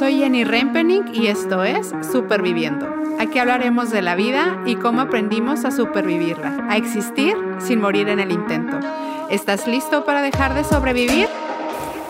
Soy 0.00 0.16
Jenny 0.16 0.44
Rempening 0.44 1.10
y 1.12 1.26
esto 1.26 1.62
es 1.62 1.92
Superviviendo. 2.10 2.88
Aquí 3.18 3.38
hablaremos 3.38 3.90
de 3.90 4.00
la 4.00 4.14
vida 4.14 4.58
y 4.64 4.76
cómo 4.76 5.02
aprendimos 5.02 5.66
a 5.66 5.70
supervivirla, 5.70 6.68
a 6.70 6.78
existir 6.78 7.36
sin 7.58 7.82
morir 7.82 8.08
en 8.08 8.18
el 8.18 8.32
intento. 8.32 8.80
¿Estás 9.28 9.66
listo 9.68 10.06
para 10.06 10.22
dejar 10.22 10.54
de 10.54 10.64
sobrevivir? 10.64 11.28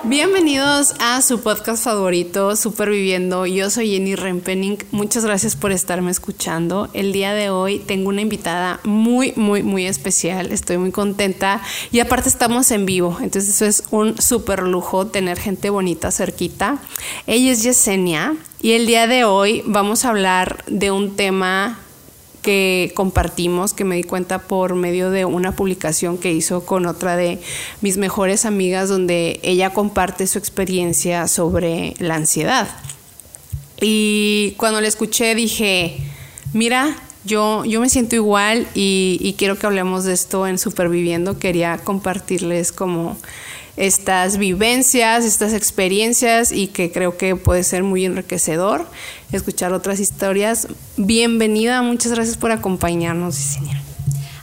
Bienvenidos 0.05 0.95
a 0.99 1.21
su 1.21 1.43
podcast 1.43 1.85
favorito, 1.85 2.57
Superviviendo. 2.57 3.45
Yo 3.45 3.69
soy 3.69 3.91
Jenny 3.91 4.15
Rempening. 4.15 4.79
Muchas 4.93 5.27
gracias 5.27 5.57
por 5.57 5.73
estarme 5.73 6.11
escuchando. 6.11 6.89
El 6.95 7.13
día 7.13 7.35
de 7.35 7.51
hoy 7.51 7.81
tengo 7.81 8.09
una 8.09 8.23
invitada 8.23 8.81
muy, 8.85 9.35
muy, 9.37 9.63
muy 9.63 9.85
especial. 9.85 10.53
Estoy 10.53 10.79
muy 10.79 10.91
contenta 10.91 11.61
y 11.93 12.01
aparte 12.01 12.31
estamos 12.31 12.71
en 12.71 12.87
vivo. 12.87 13.19
Entonces 13.21 13.51
eso 13.51 13.67
es 13.67 13.83
un 13.91 14.19
súper 14.19 14.63
lujo 14.63 15.07
tener 15.07 15.39
gente 15.39 15.69
bonita 15.69 16.11
cerquita. 16.11 16.79
Ella 17.27 17.53
es 17.53 17.63
Yesenia 17.63 18.37
y 18.63 18.73
el 18.73 18.87
día 18.87 19.07
de 19.07 19.25
hoy 19.25 19.63
vamos 19.67 20.07
a 20.07 20.09
hablar 20.09 20.65
de 20.67 20.91
un 20.91 21.15
tema 21.15 21.79
que 22.43 22.93
compartimos, 22.95 23.75
que 23.75 23.85
me 23.85 23.97
di 23.97 24.03
cuenta 24.03 24.41
por 24.41 24.75
medio 24.75 25.11
de 25.11 25.25
una 25.25 25.53
publicación 25.53 26.19
que 26.19 26.33
hizo 26.33 26.65
con 26.65 26.87
otra 26.87 27.17
de 27.17 27.39
mis 27.81 27.97
mejores 27.97 28.45
amigas, 28.45 28.89
donde 28.89 29.41
ella 29.43 29.73
comparte 29.73 30.27
su 30.27 30.39
experiencia 30.39 31.29
sobre 31.29 31.95
la 31.99 32.17
ansiedad. 32.17 32.69
Y 33.81 34.55
cuando 34.57 34.81
la 34.81 34.89
escuché 34.89 35.35
dije, 35.35 35.99
mira, 36.53 36.97
yo, 37.25 37.65
yo 37.65 37.81
me 37.81 37.89
siento 37.89 38.17
igual 38.17 38.67
y, 38.75 39.19
y 39.21 39.35
quiero 39.35 39.59
que 39.59 39.67
hablemos 39.67 40.05
de 40.05 40.15
esto 40.15 40.47
en 40.47 40.59
Superviviendo. 40.59 41.39
Quería 41.39 41.79
compartirles 41.79 42.73
como 42.73 43.19
estas 43.77 44.37
vivencias, 44.37 45.25
estas 45.25 45.53
experiencias 45.53 46.53
y 46.53 46.69
que 46.69 46.91
creo 46.91 47.17
que 47.17 47.37
puede 47.37 47.63
ser 47.65 47.83
muy 47.83 48.05
enriquecedor 48.05 48.87
escuchar 49.33 49.73
otras 49.73 50.01
historias. 50.01 50.69
Bienvenida, 50.97 51.83
muchas 51.83 52.13
gracias 52.13 52.37
por 52.37 52.51
acompañarnos, 52.51 53.37
Yesenia. 53.37 53.83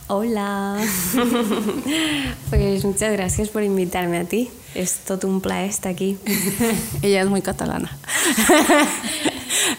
Hola, 0.07 0.77
pues 2.49 2.85
muchas 2.85 3.11
gracias 3.11 3.49
por 3.49 3.63
invitarme 3.63 4.19
a 4.19 4.23
ti. 4.23 4.49
Es 4.77 4.99
todo 4.99 5.27
un 5.27 5.41
placer 5.41 5.69
estar 5.69 5.91
aquí. 5.91 6.17
Ella 7.01 7.23
es 7.23 7.27
muy 7.27 7.41
catalana. 7.41 7.97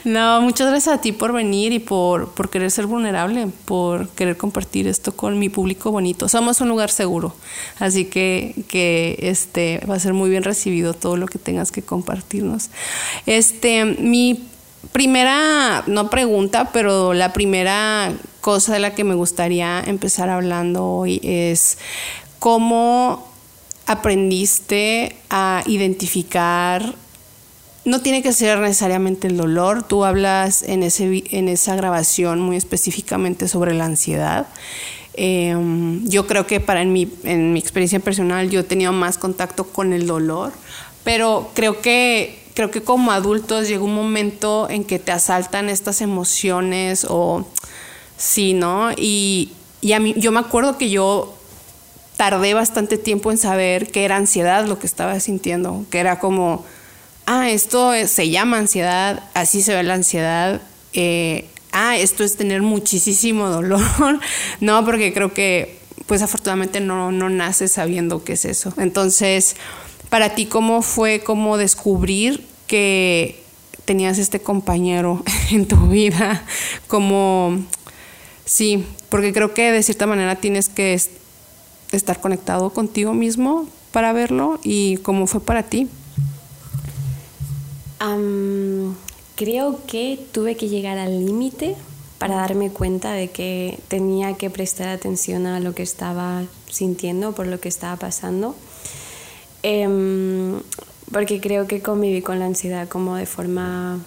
No, 0.05 0.41
muchas 0.41 0.71
gracias 0.71 0.95
a 0.95 1.01
ti 1.01 1.13
por 1.13 1.33
venir 1.33 1.73
y 1.73 1.79
por, 1.79 2.31
por 2.31 2.51
querer 2.51 2.71
ser 2.71 2.87
vulnerable, 2.87 3.49
por 3.65 4.09
querer 4.11 4.37
compartir 4.37 4.89
esto 4.89 5.15
con 5.15 5.39
mi 5.39 5.49
público 5.49 5.91
bonito. 5.91 6.29
Somos 6.29 6.61
un 6.61 6.69
lugar 6.69 6.91
seguro, 6.91 7.35
así 7.79 8.07
que, 8.07 8.55
que 8.69 9.19
este, 9.21 9.81
va 9.89 9.97
a 9.97 10.01
ser 10.01 10.15
muy 10.15 10.31
bien 10.31 10.43
recibido 10.43 10.95
todo 10.95 11.17
lo 11.17 11.27
que 11.27 11.39
tengas 11.39 11.71
que 11.71 11.83
compartirnos. 11.83 12.71
Este, 13.27 13.85
mi 13.85 14.49
primera, 14.93 15.85
no 15.87 16.11
pregunta, 16.11 16.71
pero 16.73 17.13
la 17.13 17.33
primera 17.33 18.13
cosa 18.41 18.73
de 18.73 18.81
la 18.81 18.95
que 18.95 19.05
me 19.05 19.15
gustaría 19.15 19.81
empezar 19.81 20.31
hablando 20.31 20.87
hoy 20.87 21.21
es 21.23 21.79
cómo 22.39 23.28
aprendiste 23.89 25.17
a 25.31 25.63
identificar 25.67 26.95
no 27.85 28.03
tiene 28.03 28.23
que 28.23 28.35
ser 28.35 28.59
necesariamente 28.59 29.29
el 29.29 29.39
dolor. 29.39 29.83
Tú 29.83 30.05
hablas 30.05 30.63
en, 30.63 30.83
ese, 30.83 31.25
en 31.31 31.49
esa 31.49 31.75
grabación 31.75 32.39
muy 32.41 32.57
específicamente 32.57 33.49
sobre 33.49 33.73
la 33.73 33.87
ansiedad. 33.87 34.47
Em, 35.15 36.07
yo 36.07 36.27
creo 36.27 36.47
que 36.47 36.61
para 36.61 36.83
en 36.83 36.93
mi, 36.93 37.11
en 37.25 37.55
mi 37.55 37.59
experiencia 37.59 37.99
personal 37.99 38.51
yo 38.51 38.61
he 38.61 38.65
tenido 38.65 38.93
más 38.93 39.17
contacto 39.17 39.65
con 39.65 39.95
el 39.95 40.07
dolor, 40.07 40.53
pero 41.03 41.51
creo 41.55 41.81
que, 41.81 42.39
creo 42.53 42.71
que 42.71 42.83
como 42.83 43.11
adultos 43.11 43.69
llega 43.69 43.83
un 43.83 43.95
momento 43.95 44.69
en 44.69 44.85
que 44.85 44.99
te 44.99 45.11
asaltan 45.11 45.71
estas 45.71 46.03
emociones 46.03 47.07
o 47.09 47.47
sí, 48.19 48.53
¿no? 48.53 48.93
Y, 48.93 49.53
y 49.81 49.93
a 49.93 49.99
mí, 49.99 50.15
yo 50.19 50.31
me 50.31 50.41
acuerdo 50.41 50.77
que 50.77 50.91
yo 50.91 51.38
tardé 52.19 52.53
bastante 52.53 52.99
tiempo 52.99 53.31
en 53.31 53.39
saber 53.39 53.91
que 53.91 54.05
era 54.05 54.17
ansiedad 54.17 54.67
lo 54.67 54.79
que 54.79 54.87
estaba 54.87 55.19
sintiendo, 55.21 55.87
que 55.91 56.01
era 56.01 56.19
como 56.19 56.67
ah, 57.29 57.51
esto 57.51 57.93
se 58.07 58.31
llama 58.31 58.59
ansiedad, 58.59 59.23
así 59.35 59.63
se 59.63 59.75
ve 59.75 59.83
la 59.83 59.95
ansiedad, 59.95 60.63
eh, 60.95 61.49
ah, 61.73 61.97
esto 61.97 62.25
es 62.25 62.37
tener 62.37 62.63
muchísimo 62.63 63.49
dolor, 63.49 63.81
no, 64.61 64.85
porque 64.85 65.13
creo 65.13 65.33
que 65.33 65.79
pues 66.07 66.23
afortunadamente 66.23 66.81
no, 66.81 67.13
no 67.13 67.29
naces 67.29 67.73
sabiendo 67.73 68.25
qué 68.25 68.33
es 68.33 68.47
eso. 68.47 68.73
Entonces, 68.79 69.57
para 70.09 70.35
ti, 70.35 70.47
¿cómo 70.47 70.81
fue 70.81 71.21
como 71.21 71.59
descubrir 71.59 72.47
que 72.67 73.45
tenías 73.85 74.19
este 74.19 74.41
compañero 74.41 75.23
en 75.51 75.69
tu 75.69 75.89
vida? 75.89 76.47
Como, 76.87 77.59
sí, 78.47 78.87
porque 79.11 79.35
creo 79.35 79.53
que 79.53 79.71
de 79.71 79.83
cierta 79.83 80.07
manera 80.07 80.37
tienes 80.37 80.71
que 80.71 80.99
estar 81.93 82.21
conectado 82.21 82.71
contigo 82.71 83.15
mismo 83.15 83.67
para 83.93 84.13
verlo 84.13 84.59
y 84.63 84.99
cómo 84.99 85.27
fue 85.27 85.41
para 85.41 85.63
ti 85.63 85.89
creo 89.39 89.79
que 89.87 90.19
tuve 90.33 90.57
que 90.57 90.69
llegar 90.69 90.99
al 90.99 91.25
límite 91.25 91.77
para 92.19 92.35
darme 92.35 92.71
cuenta 92.71 93.13
de 93.13 93.29
que 93.29 93.79
tenía 93.87 94.35
que 94.35 94.51
prestar 94.51 94.89
atención 94.89 95.47
a 95.47 95.61
lo 95.61 95.77
que 95.77 95.85
estaba 95.85 96.43
sintiendo, 96.69 97.33
por 97.37 97.47
lo 97.47 97.61
que 97.61 97.69
estaba 97.69 97.95
pasando. 97.95 98.57
Em, 99.63 100.61
porque 101.13 101.41
creo 101.41 101.69
que 101.69 101.81
conviví 101.81 102.21
con 102.21 102.41
la 102.41 102.47
ansiedad 102.47 102.89
como 102.89 103.15
de 103.15 103.27
forma 103.27 104.01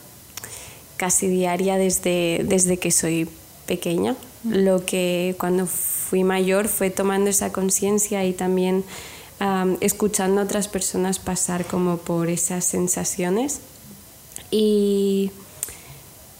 casi 0.98 1.28
diaria 1.28 1.78
desde, 1.78 2.42
desde 2.44 2.76
que 2.76 2.92
soy 2.92 3.30
pequeña. 3.68 4.18
Lo 4.44 4.86
que 4.86 5.36
cuando 5.40 5.68
fui 5.68 6.24
mayor 6.24 6.68
fue 6.68 6.90
tomando 6.90 7.30
esa 7.30 7.52
conciencia 7.52 8.26
y 8.26 8.34
también 8.34 8.84
escuchando 9.80 10.42
a 10.42 10.44
otras 10.44 10.68
personas 10.68 11.20
pasar 11.20 11.66
como 11.66 11.98
por 11.98 12.30
esas 12.30 12.64
sensaciones 12.64 13.62
y 14.52 15.32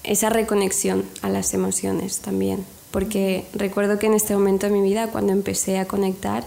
esa 0.04 0.30
reconexión 0.30 1.06
a 1.22 1.30
las 1.30 1.54
emociones 1.54 2.20
también. 2.20 2.66
Porque 2.92 3.46
recuerdo 3.54 3.98
que 4.00 4.08
en 4.08 4.14
este 4.14 4.36
momento 4.36 4.68
de 4.68 4.74
mi 4.74 4.82
vida, 4.82 5.08
cuando 5.08 5.32
empecé 5.32 5.80
a 5.80 5.86
conectar, 5.86 6.44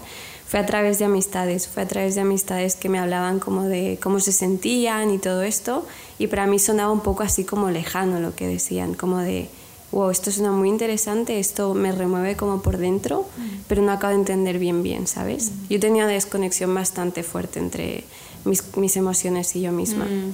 fue 0.47 0.59
a 0.59 0.65
través 0.65 0.99
de 0.99 1.05
amistades, 1.05 1.67
fue 1.67 1.83
a 1.83 1.87
través 1.87 2.15
de 2.15 2.21
amistades 2.21 2.75
que 2.75 2.87
me 2.87 2.99
hablaban 2.99 3.39
como 3.39 3.63
de 3.63 3.97
cómo 4.01 4.19
se 4.19 4.31
sentían 4.31 5.09
y 5.09 5.17
todo 5.17 5.41
esto, 5.41 5.85
y 6.19 6.27
para 6.27 6.45
mí 6.45 6.59
sonaba 6.59 6.91
un 6.91 7.01
poco 7.01 7.23
así 7.23 7.45
como 7.45 7.71
lejano 7.71 8.19
lo 8.19 8.35
que 8.35 8.47
decían, 8.47 8.93
como 8.93 9.17
de, 9.17 9.49
wow, 9.95 10.09
esto 10.09 10.29
suena 10.29 10.51
muy 10.51 10.67
interesante, 10.67 11.39
esto 11.39 11.73
me 11.73 11.93
remueve 11.93 12.35
como 12.35 12.61
por 12.61 12.77
dentro, 12.77 13.25
pero 13.69 13.81
no 13.81 13.93
acabo 13.93 14.11
de 14.11 14.19
entender 14.19 14.59
bien 14.59 14.83
bien, 14.83 15.07
¿sabes? 15.07 15.51
Yo 15.69 15.79
tenía 15.79 16.03
una 16.03 16.11
desconexión 16.11 16.73
bastante 16.73 17.23
fuerte 17.23 17.59
entre 17.59 18.03
mis, 18.43 18.97
emociones 18.97 19.55
y 19.55 19.61
yo 19.61 19.71
misma. 19.71 20.03
Mm, 20.03 20.33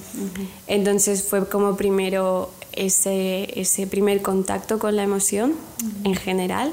Entonces 0.66 1.22
fue 1.22 1.48
como 1.48 1.76
primero 1.76 2.50
ese, 2.72 3.48
ese 3.58 3.86
primer 3.86 4.20
contacto 4.20 4.80
con 4.80 4.96
la 4.96 5.04
emoción 5.04 5.54
en 6.02 6.16
general 6.16 6.72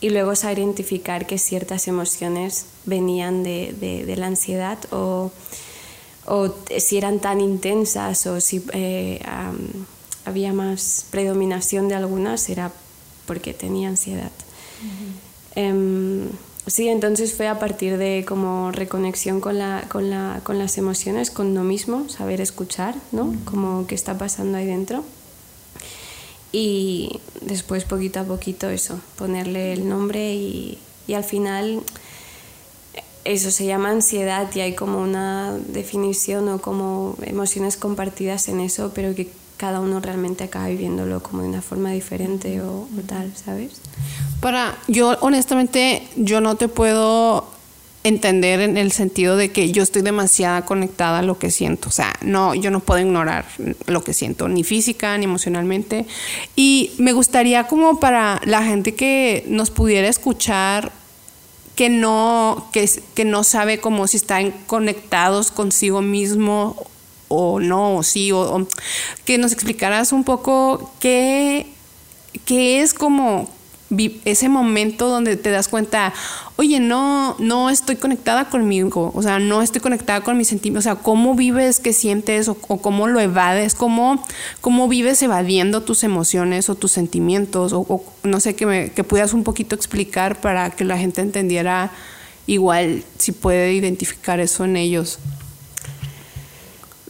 y 0.00 0.10
luego 0.10 0.36
saber 0.36 0.60
identificar 0.60 1.26
que 1.26 1.36
ciertas 1.36 1.88
emociones 1.88 2.66
venían 2.86 3.42
de, 3.42 3.74
de, 4.06 4.16
la 4.16 4.26
ansiedad 4.26 4.78
o, 4.92 5.32
o, 6.26 6.54
si 6.78 6.96
eran 6.96 7.18
tan 7.18 7.40
intensas 7.40 8.24
o 8.26 8.40
si 8.40 8.64
eh, 8.72 9.20
había 10.30 10.52
más 10.52 11.06
predominación 11.10 11.88
de 11.88 11.94
algunas 11.94 12.48
era 12.48 12.72
porque 13.26 13.52
tenía 13.54 13.88
ansiedad. 13.88 14.32
Sí, 16.66 16.88
entonces 16.88 17.34
fue 17.34 17.48
a 17.48 17.58
partir 17.58 17.96
de 17.96 18.24
como 18.26 18.70
reconexión 18.70 19.40
con, 19.40 19.58
la, 19.58 19.86
con, 19.88 20.10
la, 20.10 20.40
con 20.44 20.58
las 20.58 20.78
emociones, 20.78 21.30
con 21.30 21.48
uno 21.48 21.64
mismo, 21.64 22.08
saber 22.08 22.40
escuchar, 22.40 22.94
¿no? 23.12 23.34
Como 23.44 23.86
qué 23.86 23.94
está 23.94 24.18
pasando 24.18 24.58
ahí 24.58 24.66
dentro. 24.66 25.02
Y 26.52 27.20
después 27.40 27.84
poquito 27.84 28.20
a 28.20 28.24
poquito 28.24 28.68
eso, 28.68 29.00
ponerle 29.16 29.72
el 29.72 29.88
nombre 29.88 30.34
y, 30.34 30.78
y 31.06 31.14
al 31.14 31.24
final 31.24 31.82
eso 33.24 33.50
se 33.50 33.66
llama 33.66 33.90
ansiedad 33.90 34.48
y 34.54 34.60
hay 34.60 34.74
como 34.74 35.00
una 35.00 35.58
definición 35.68 36.48
o 36.48 36.60
como 36.60 37.16
emociones 37.22 37.76
compartidas 37.76 38.48
en 38.48 38.60
eso, 38.60 38.92
pero 38.94 39.14
que 39.14 39.28
cada 39.60 39.80
uno 39.80 40.00
realmente 40.00 40.44
acaba 40.44 40.68
viviéndolo 40.68 41.22
como 41.22 41.42
de 41.42 41.48
una 41.50 41.60
forma 41.60 41.90
diferente 41.90 42.62
o, 42.62 42.88
tal, 43.06 43.30
¿sabes? 43.36 43.72
Para, 44.40 44.78
yo 44.88 45.18
honestamente, 45.20 46.08
yo 46.16 46.40
no 46.40 46.54
te 46.54 46.68
puedo 46.68 47.46
entender 48.02 48.60
en 48.60 48.78
el 48.78 48.90
sentido 48.90 49.36
de 49.36 49.50
que 49.50 49.70
yo 49.70 49.82
estoy 49.82 50.00
demasiado 50.00 50.64
conectada 50.64 51.18
a 51.18 51.22
lo 51.22 51.38
que 51.38 51.50
siento. 51.50 51.90
O 51.90 51.92
sea, 51.92 52.14
no, 52.22 52.54
yo 52.54 52.70
no 52.70 52.80
puedo 52.80 53.02
ignorar 53.02 53.44
lo 53.84 54.02
que 54.02 54.14
siento, 54.14 54.48
ni 54.48 54.64
física, 54.64 55.18
ni 55.18 55.26
emocionalmente. 55.26 56.06
Y 56.56 56.92
me 56.96 57.12
gustaría 57.12 57.64
como 57.64 58.00
para 58.00 58.40
la 58.46 58.62
gente 58.62 58.94
que 58.94 59.44
nos 59.46 59.70
pudiera 59.70 60.08
escuchar 60.08 60.90
que 61.74 61.90
no, 61.90 62.70
que, 62.72 62.88
que 63.14 63.26
no 63.26 63.44
sabe 63.44 63.78
cómo 63.78 64.06
si 64.06 64.16
están 64.16 64.52
conectados 64.66 65.50
consigo 65.50 66.00
mismo 66.00 66.76
o 67.32 67.60
no, 67.60 67.96
o 67.96 68.02
sí, 68.02 68.32
o, 68.32 68.66
que 69.24 69.38
nos 69.38 69.52
explicaras 69.52 70.12
un 70.12 70.24
poco 70.24 70.92
qué, 70.98 71.68
qué 72.44 72.82
es 72.82 72.92
como 72.92 73.48
ese 74.24 74.48
momento 74.48 75.08
donde 75.08 75.36
te 75.36 75.50
das 75.50 75.68
cuenta, 75.68 76.12
oye, 76.56 76.80
no, 76.80 77.36
no 77.38 77.70
estoy 77.70 77.96
conectada 77.96 78.48
conmigo, 78.48 79.12
o 79.14 79.22
sea, 79.22 79.38
no 79.38 79.62
estoy 79.62 79.80
conectada 79.80 80.22
con 80.22 80.36
mis 80.36 80.48
sentimientos, 80.48 80.86
o 80.86 80.88
sea, 80.88 80.96
cómo 80.96 81.36
vives, 81.36 81.78
qué 81.78 81.92
sientes 81.92 82.48
o, 82.48 82.54
cómo 82.56 83.06
lo 83.06 83.20
evades, 83.20 83.74
cómo, 83.76 84.24
cómo 84.60 84.88
vives 84.88 85.22
evadiendo 85.22 85.82
tus 85.82 86.02
emociones 86.02 86.68
o 86.68 86.74
tus 86.74 86.90
sentimientos, 86.90 87.72
o, 87.72 88.04
no 88.24 88.40
sé, 88.40 88.56
que, 88.56 88.66
me, 88.66 88.90
que 88.90 89.04
puedas 89.04 89.34
un 89.34 89.44
poquito 89.44 89.76
explicar 89.76 90.40
para 90.40 90.70
que 90.70 90.84
la 90.84 90.98
gente 90.98 91.20
entendiera 91.20 91.92
igual 92.48 93.04
si 93.18 93.30
puede 93.30 93.72
identificar 93.72 94.40
eso 94.40 94.64
en 94.64 94.76
ellos. 94.76 95.20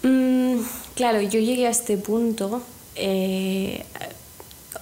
Mm, 0.03 0.61
claro, 0.95 1.21
yo 1.21 1.41
llegué 1.41 1.67
a 1.67 1.71
este 1.71 1.97
punto. 1.97 2.63
Eh, 2.97 3.85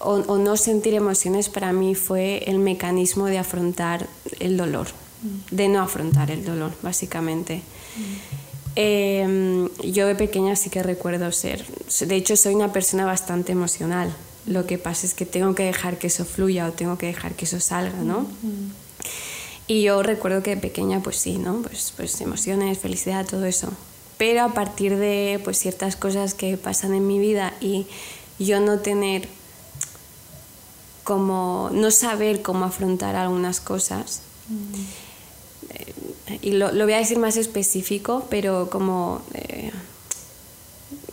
o, 0.01 0.39
no 0.39 0.57
sentir 0.57 0.95
emociones 0.95 1.49
para 1.49 1.73
mí 1.73 1.95
fue 1.95 2.45
el 2.47 2.59
mecanismo 2.59 3.27
de 3.27 3.39
afrontar 3.39 4.09
el 4.41 4.57
dolor, 4.57 4.89
de 5.51 5.69
no 5.69 5.81
afrontar 5.81 6.31
el 6.31 6.45
dolor, 6.45 6.73
básicamente. 6.83 7.63
Em, 8.77 9.69
yo 9.83 10.07
de 10.07 10.15
pequeña 10.15 10.55
sí 10.55 10.71
que 10.71 10.83
recuerdo 10.83 11.33
ser, 11.33 11.65
de 11.67 12.15
hecho 12.15 12.37
soy 12.37 12.55
una 12.55 12.73
persona 12.73 13.05
bastante 13.05 13.51
emocional, 13.53 14.15
lo 14.47 14.67
que 14.67 14.79
pasa 14.79 15.05
es 15.05 15.15
que 15.15 15.27
tengo 15.27 15.55
que 15.55 15.65
dejar 15.65 15.99
que 15.99 16.07
eso 16.07 16.25
fluya 16.25 16.67
o 16.69 16.73
tengo 16.73 16.97
que 16.97 17.07
dejar 17.07 17.35
que 17.35 17.45
eso 17.45 17.59
salga, 17.59 17.99
¿no? 17.99 18.27
Y 19.67 19.83
yo 19.83 20.03
recuerdo 20.03 20.43
que 20.43 20.55
de 20.55 20.61
pequeña, 20.61 21.03
pues 21.03 21.17
sí, 21.17 21.39
¿no? 21.39 21.61
Pues, 21.63 21.93
pues 21.97 22.21
emociones, 22.21 22.79
felicidad, 22.79 23.27
todo 23.27 23.45
eso. 23.45 23.69
Pero 24.19 24.43
a 24.43 24.53
partir 24.53 24.97
de 24.97 25.41
pues, 25.43 25.59
ciertas 25.59 25.97
cosas 25.97 26.35
que 26.35 26.57
pasan 26.57 26.93
en 26.93 27.07
mi 27.07 27.19
vida 27.19 27.55
y 27.61 27.87
yo 28.39 28.61
no 28.61 28.81
tener 28.81 29.29
como 31.05 31.71
no 31.73 31.91
saber 31.91 32.43
cómo 32.43 32.67
afrontar 32.67 33.17
algunas 33.17 33.61
cosas. 33.61 34.21
Eh, 35.71 36.39
y 36.43 36.51
lo, 36.51 36.71
voy 36.71 36.93
a 36.93 36.99
decir 36.99 37.19
más 37.19 37.39
específico, 37.39 38.27
pero 38.29 38.69
como, 38.69 39.23
eh, 39.33 39.71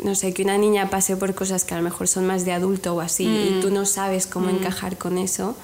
no 0.04 0.14
sé, 0.16 0.34
que 0.34 0.44
una 0.44 0.58
niña 0.58 0.90
pase 0.90 1.16
por 1.16 1.34
cosas 1.34 1.64
que 1.64 1.76
a 1.76 1.78
lo 1.78 1.84
mejor 1.84 2.10
son 2.10 2.28
más 2.28 2.44
de 2.44 2.52
adulto 2.52 2.94
o 2.96 3.00
así, 3.00 3.24
y 3.24 3.52
mm. 3.52 3.62
tú 3.62 3.72
no 3.72 3.86
sabes 3.86 4.28
cómo 4.28 4.48
mm. 4.48 4.58
encajar 4.58 4.98
con 4.98 5.18
eso, 5.18 5.56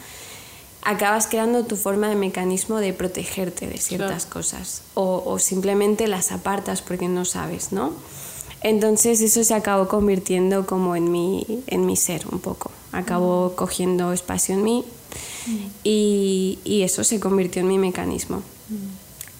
acabas 0.83 1.27
creando 1.27 1.65
tu 1.65 1.75
forma 1.75 2.09
de 2.09 2.15
mecanismo 2.15 2.77
de 2.79 2.93
protegerte 2.93 3.67
de 3.67 3.77
ciertas 3.77 4.25
cosas, 4.25 4.83
o, 4.93 5.23
o, 5.25 5.39
simplemente 5.39 6.07
las 6.07 6.31
apartas 6.31 6.81
porque 6.81 7.07
no 7.07 7.25
sabes, 7.25 7.71
¿no? 7.71 7.93
Entonces 8.61 9.21
eso 9.21 9.43
se 9.43 9.53
acabó 9.53 9.87
convirtiendo 9.87 10.65
como 10.65 10.95
en 10.95 11.11
mi, 11.11 11.63
en 11.67 11.85
mi 11.85 11.95
ser 11.95 12.25
un 12.31 12.39
poco 12.39 12.71
acabó 12.91 13.55
cogiendo 13.55 14.13
espacio 14.13 14.55
en 14.55 14.63
mí 14.63 14.85
y, 15.83 16.59
y, 16.63 16.83
eso 16.83 17.03
se 17.03 17.19
convirtió 17.19 17.61
en 17.61 17.67
mi 17.67 17.77
mecanismo. 17.77 18.43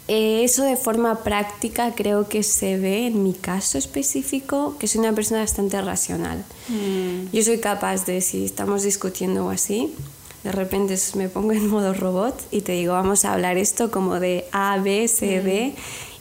Eh, 0.07 0.43
eso 0.43 0.63
de 0.63 0.75
forma 0.75 1.23
práctica 1.23 1.93
creo 1.95 2.27
que 2.27 2.43
se 2.43 2.77
ve 2.77 3.07
en 3.07 3.23
mi 3.23 3.33
caso 3.33 3.77
específico, 3.77 4.75
que 4.79 4.87
soy 4.87 4.99
una 4.99 5.13
persona 5.13 5.41
bastante 5.41 5.79
racional. 5.81 6.43
Mm. 6.67 7.31
Yo 7.31 7.43
soy 7.43 7.59
capaz 7.59 8.05
de, 8.05 8.19
si 8.21 8.43
estamos 8.43 8.83
discutiendo 8.83 9.45
o 9.45 9.49
así, 9.51 9.93
de 10.43 10.51
repente 10.51 10.97
me 11.15 11.29
pongo 11.29 11.51
en 11.51 11.67
modo 11.67 11.93
robot 11.93 12.39
y 12.51 12.61
te 12.61 12.71
digo, 12.73 12.93
vamos 12.93 13.25
a 13.25 13.33
hablar 13.33 13.57
esto 13.57 13.91
como 13.91 14.19
de 14.19 14.45
A, 14.51 14.77
B, 14.77 15.07
C, 15.07 15.41
D, 15.41 15.75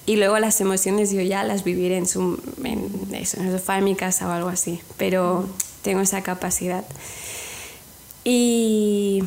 y 0.07 0.17
luego 0.17 0.39
las 0.39 0.61
emociones 0.61 1.13
yo 1.13 1.21
ya 1.21 1.45
las 1.45 1.65
viviré 1.65 1.97
en, 1.97 2.07
su, 2.07 2.39
en, 2.65 3.15
eso, 3.15 3.39
en 3.39 3.47
el 3.47 3.53
sofá 3.53 3.77
de 3.77 3.83
mi 3.83 3.95
casa 3.95 4.29
o 4.29 4.33
algo 4.33 4.49
así, 4.49 4.81
pero 4.97 5.47
tengo 5.83 6.01
esa 6.01 6.23
capacidad. 6.23 6.85
Y 8.25 9.25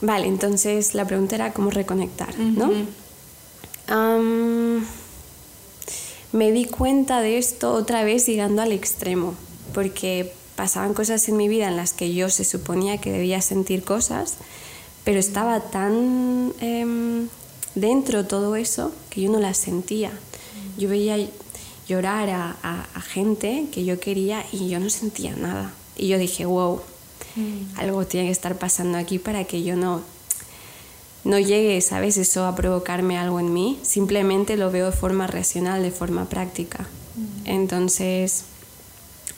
vale, 0.00 0.26
entonces 0.26 0.94
la 0.94 1.06
pregunta 1.06 1.36
era 1.36 1.52
cómo 1.52 1.70
reconectar, 1.70 2.38
¿no? 2.38 2.72
me 6.32 6.50
di 6.50 6.64
cuenta 6.64 7.20
de 7.20 7.36
esto 7.36 7.72
otra 7.72 8.04
vez 8.04 8.26
llegando 8.26 8.62
al 8.62 8.72
extremo, 8.72 9.34
porque 9.74 10.32
pasaban 10.62 10.94
cosas 10.94 11.28
en 11.28 11.36
mi 11.36 11.48
vida 11.48 11.66
en 11.66 11.76
las 11.76 11.92
que 11.92 12.14
yo 12.14 12.30
se 12.30 12.44
suponía 12.44 12.98
que 12.98 13.10
debía 13.10 13.40
sentir 13.40 13.82
cosas, 13.82 14.36
pero 15.02 15.18
estaba 15.18 15.58
tan 15.58 16.52
eh, 16.60 17.26
dentro 17.74 18.26
todo 18.26 18.54
eso 18.54 18.92
que 19.10 19.22
yo 19.22 19.32
no 19.32 19.40
las 19.40 19.56
sentía. 19.56 20.12
Yo 20.78 20.88
veía 20.88 21.16
llorar 21.88 22.30
a, 22.30 22.56
a, 22.62 23.00
gente 23.00 23.66
que 23.72 23.84
yo 23.84 23.98
quería 23.98 24.46
y 24.52 24.68
yo 24.68 24.78
no 24.78 24.88
sentía 24.88 25.34
nada. 25.34 25.72
Y 25.96 26.06
yo 26.06 26.16
dije, 26.16 26.46
wow, 26.46 26.80
mm. 27.34 27.80
algo 27.80 28.06
tiene 28.06 28.26
que 28.26 28.32
estar 28.32 28.56
pasando 28.56 28.98
aquí 28.98 29.18
para 29.18 29.42
que 29.42 29.64
yo 29.64 29.74
no, 29.74 30.02
no 31.24 31.40
llegue, 31.40 31.80
¿sabes? 31.80 32.18
Eso 32.18 32.46
a 32.46 32.54
provocarme 32.54 33.18
algo 33.18 33.40
en 33.40 33.52
mí. 33.52 33.80
Simplemente 33.82 34.56
lo 34.56 34.70
veo 34.70 34.92
de 34.92 34.96
forma 34.96 35.26
racional, 35.26 35.82
de 35.82 35.90
forma 35.90 36.26
práctica. 36.26 36.86
Mm. 37.16 37.48
Entonces, 37.48 38.44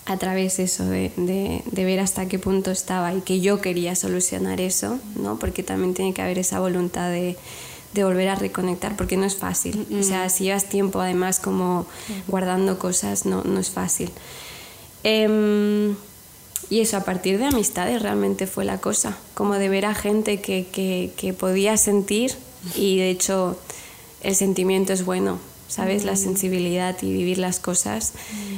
a 0.07 0.17
través 0.19 0.59
de 0.59 0.65
eso, 0.65 0.85
de, 0.85 1.13
de, 1.17 1.63
de, 1.65 1.85
ver 1.85 2.01
hasta 2.01 2.27
qué 2.27 2.39
punto 2.39 2.71
estaba 2.71 3.15
y 3.15 3.23
que 3.23 3.41
yo 3.41 3.61
quería 3.61 3.95
solucionar 3.97 4.61
eso, 4.61 4.99
¿no? 5.17 5.39
Porque 5.39 5.63
también 5.63 5.95
tiene 5.95 6.13
que 6.13 6.21
haber 6.21 6.39
esa 6.39 6.61
voluntad 6.61 7.11
de 7.11 7.37
de 7.95 8.05
volver 8.05 8.29
a 8.29 8.35
reconectar, 8.35 8.97
porque 8.97 9.17
no 9.17 9.25
es 9.25 9.37
fácil. 9.37 9.87
O 9.99 10.03
sea, 10.03 10.29
si 10.29 10.45
llevas 10.45 10.69
tiempo 10.69 11.01
además 11.01 11.39
como 11.39 11.87
guardando 12.27 12.79
cosas, 12.79 13.25
no, 13.25 13.45
no 13.45 13.61
es 13.61 13.71
fácil. 13.71 14.11
Em, 15.05 15.95
y 16.71 16.81
eso, 16.81 16.97
a 16.97 17.05
partir 17.05 17.39
de 17.39 17.47
amistades 17.47 18.03
realmente 18.03 18.47
fue 18.49 18.65
la 18.65 18.79
cosa, 18.79 19.17
como 19.35 19.55
de 19.55 19.69
ver 19.69 19.87
a 19.87 19.95
gente 19.95 20.41
que, 20.41 20.67
que, 20.73 21.13
que 21.17 21.33
podía 21.33 21.77
sentir 21.77 22.35
y 22.75 22.99
de 22.99 23.11
hecho 23.11 23.57
el 24.23 24.35
sentimiento 24.35 24.93
es 24.93 25.05
bueno, 25.05 25.39
¿sabes? 25.75 26.05
La 26.05 26.15
sensibilidad 26.15 26.95
y 27.03 27.13
vivir 27.13 27.39
las 27.39 27.59
cosas. 27.59 28.13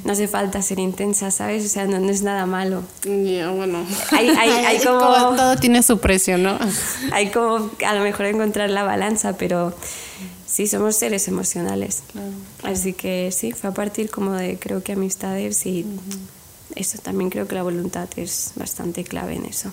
No 0.05 0.13
hace 0.13 0.29
falta 0.29 0.61
ser 0.61 0.79
intensa, 0.79 1.31
¿sabes? 1.31 1.65
O 1.65 1.69
sea, 1.69 1.87
no, 1.87 1.97
es 2.11 2.23
nada 2.23 2.45
malo. 2.45 2.83
Ya, 3.05 3.51
bueno. 3.51 3.87
Hay, 4.11 4.29
hay, 4.29 4.51
hay 4.67 4.79
como... 4.81 5.01
Todo 5.01 5.57
tiene 5.57 5.83
su 5.83 5.99
precio, 5.99 6.37
¿no? 6.37 6.59
hay 7.13 7.31
como 7.31 7.71
a 7.87 7.95
lo 7.95 8.03
mejor 8.03 8.27
encontrar 8.27 8.69
la 8.69 8.83
balanza, 8.83 9.39
pero 9.39 9.75
sí, 10.47 10.67
somos 10.67 10.97
seres 10.97 11.27
emocionales. 11.27 12.03
Así 12.63 12.93
que 12.93 13.31
sí, 13.33 13.53
fue 13.53 13.71
a 13.71 13.73
partir 13.73 14.11
como 14.11 14.33
de, 14.33 14.59
creo 14.59 14.83
que 14.83 14.93
amistades 14.93 15.65
y 15.65 15.87
eso 16.77 16.99
también 16.99 17.31
creo 17.31 17.49
que 17.49 17.55
la 17.55 17.63
voluntad 17.63 18.09
es 18.17 18.53
bastante 18.55 19.03
clave 19.03 19.35
en 19.35 19.47
eso. 19.47 19.73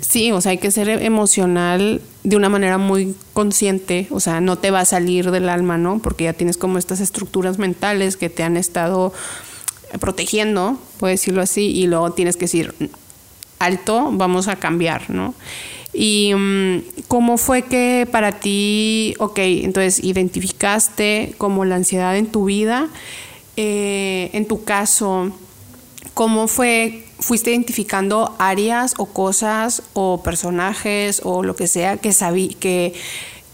Sí, 0.00 0.30
o 0.32 0.40
sea, 0.40 0.50
hay 0.50 0.58
que 0.58 0.70
ser 0.70 0.88
emocional 0.88 2.02
de 2.22 2.36
una 2.36 2.48
manera 2.48 2.78
muy 2.78 3.16
consciente, 3.32 4.06
o 4.10 4.20
sea, 4.20 4.40
no 4.40 4.58
te 4.58 4.70
va 4.70 4.80
a 4.80 4.84
salir 4.84 5.30
del 5.30 5.48
alma, 5.48 5.78
¿no? 5.78 5.98
Porque 5.98 6.24
ya 6.24 6.34
tienes 6.34 6.58
como 6.58 6.78
estas 6.78 7.00
estructuras 7.00 7.58
mentales 7.58 8.16
que 8.16 8.28
te 8.28 8.42
han 8.42 8.56
estado 8.56 9.12
protegiendo, 9.98 10.78
puedo 10.98 11.10
decirlo 11.10 11.40
así, 11.40 11.62
y 11.70 11.86
luego 11.86 12.12
tienes 12.12 12.36
que 12.36 12.44
decir, 12.44 12.74
alto, 13.58 14.10
vamos 14.12 14.48
a 14.48 14.56
cambiar, 14.56 15.10
¿no? 15.10 15.34
Y 15.92 16.32
mm, 16.34 16.78
cómo 17.08 17.38
fue 17.38 17.62
que 17.62 18.06
para 18.10 18.38
ti, 18.40 19.14
ok, 19.18 19.38
entonces 19.38 20.04
identificaste 20.04 21.34
como 21.38 21.64
la 21.64 21.76
ansiedad 21.76 22.16
en 22.16 22.26
tu 22.26 22.44
vida, 22.44 22.88
eh, 23.56 24.30
en 24.32 24.46
tu 24.46 24.64
caso, 24.64 25.32
¿Cómo 26.14 26.48
fue, 26.48 27.06
fuiste 27.18 27.50
identificando 27.50 28.34
áreas 28.38 28.94
o 28.98 29.06
cosas 29.06 29.82
o 29.92 30.22
personajes 30.22 31.20
o 31.24 31.42
lo 31.42 31.56
que 31.56 31.66
sea 31.66 31.98
que 31.98 32.12
sabí, 32.12 32.48
que, 32.54 32.94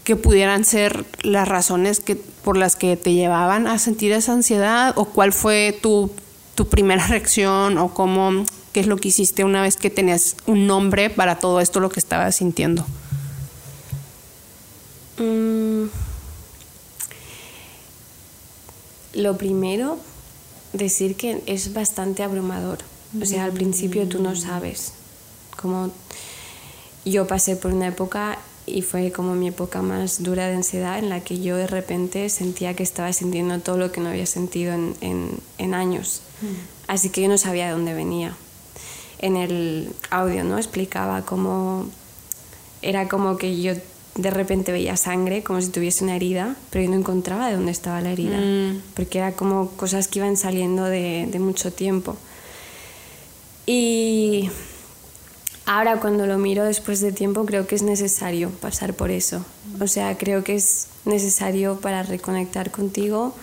que 0.03 0.15
pudieran 0.15 0.63
ser 0.63 1.05
las 1.21 1.47
razones 1.47 1.99
que, 1.99 2.15
por 2.15 2.57
las 2.57 2.75
que 2.75 2.95
te 2.95 3.13
llevaban 3.13 3.67
a 3.67 3.79
sentir 3.79 4.11
esa 4.11 4.33
ansiedad? 4.33 4.93
¿O 4.95 5.05
cuál 5.05 5.33
fue 5.33 5.77
tu, 5.81 6.11
tu 6.55 6.67
primera 6.67 7.05
reacción? 7.07 7.77
¿O 7.77 7.93
cómo, 7.93 8.45
qué 8.73 8.79
es 8.79 8.87
lo 8.87 8.97
que 8.97 9.09
hiciste 9.09 9.43
una 9.43 9.61
vez 9.61 9.77
que 9.77 9.89
tenías 9.89 10.35
un 10.45 10.67
nombre 10.67 11.09
para 11.09 11.39
todo 11.39 11.59
esto, 11.59 11.79
lo 11.79 11.89
que 11.89 11.99
estabas 11.99 12.35
sintiendo? 12.35 12.85
Mm. 15.19 15.87
lo 19.17 19.35
primero 19.35 19.97
decir 20.73 21.15
que 21.15 21.41
es 21.45 21.73
bastante 21.73 22.23
abrumador. 22.23 22.79
O 23.21 23.25
sea, 23.25 23.45
al 23.45 23.53
principio 23.53 24.07
tú 24.07 24.21
no 24.21 24.35
sabes. 24.35 24.93
Como 25.59 25.91
yo 27.05 27.25
pasé 27.25 27.55
por 27.55 27.71
una 27.71 27.87
época 27.87 28.37
y 28.65 28.81
fue 28.81 29.11
como 29.11 29.33
mi 29.33 29.47
época 29.47 29.81
más 29.81 30.21
dura 30.21 30.47
de 30.47 30.55
ansiedad 30.55 30.99
en 30.99 31.09
la 31.09 31.21
que 31.21 31.39
yo 31.39 31.55
de 31.55 31.67
repente 31.67 32.29
sentía 32.29 32.75
que 32.75 32.83
estaba 32.83 33.13
sintiendo 33.13 33.57
todo 33.59 33.77
lo 33.77 33.91
que 33.91 34.01
no 34.01 34.09
había 34.09 34.25
sentido 34.25 34.73
en, 34.73 35.39
en, 35.57 35.73
años. 35.73 36.21
Mm. 36.41 36.91
Así 36.91 37.09
que 37.09 37.21
yo 37.21 37.29
no 37.29 37.37
sabía 37.37 37.67
de 37.67 37.71
dónde 37.71 37.93
venía. 37.93 38.35
En 39.19 39.37
el 39.37 39.93
audio, 40.11 40.43
¿no? 40.43 40.57
Explicaba 40.57 41.25
cómo 41.25 41.87
era 42.81 43.07
como 43.07 43.37
que 43.37 43.59
yo 43.61 43.73
de 44.17 44.29
repente 44.31 44.71
veía 44.71 44.97
sangre, 44.97 45.43
como 45.43 45.61
si 45.61 45.69
tuviese 45.69 46.03
una 46.03 46.15
herida, 46.15 46.55
pero 46.71 46.83
yo 46.83 46.89
no 46.91 46.97
encontraba 46.97 47.47
de 47.47 47.53
dónde 47.55 47.71
estaba 47.71 48.01
la 48.01 48.11
herida, 48.11 48.37
Mm. 48.39 48.81
porque 48.95 49.19
era 49.19 49.31
como 49.33 49.69
cosas 49.71 50.07
que 50.07 50.19
iban 50.19 50.35
saliendo 50.37 50.83
de, 50.85 51.27
de 51.31 51.39
mucho 51.39 51.71
tiempo. 51.71 52.17
Y 53.65 54.49
ahora 55.65 55.99
cuando 55.99 56.25
lo 56.25 56.37
miro 56.37 56.63
después 56.63 57.01
de 57.01 57.11
tiempo 57.11 57.45
creo 57.45 57.67
que 57.67 57.75
es 57.75 57.83
necesario 57.83 58.49
pasar 58.49 58.93
por 58.93 59.11
eso. 59.11 59.45
O 59.79 59.87
sea, 59.87 60.17
creo 60.17 60.43
que 60.43 60.55
es 60.55 60.87
necesario 61.05 61.79
para 61.79 62.03
reconectar 62.03 62.71
contigo, 62.71 63.35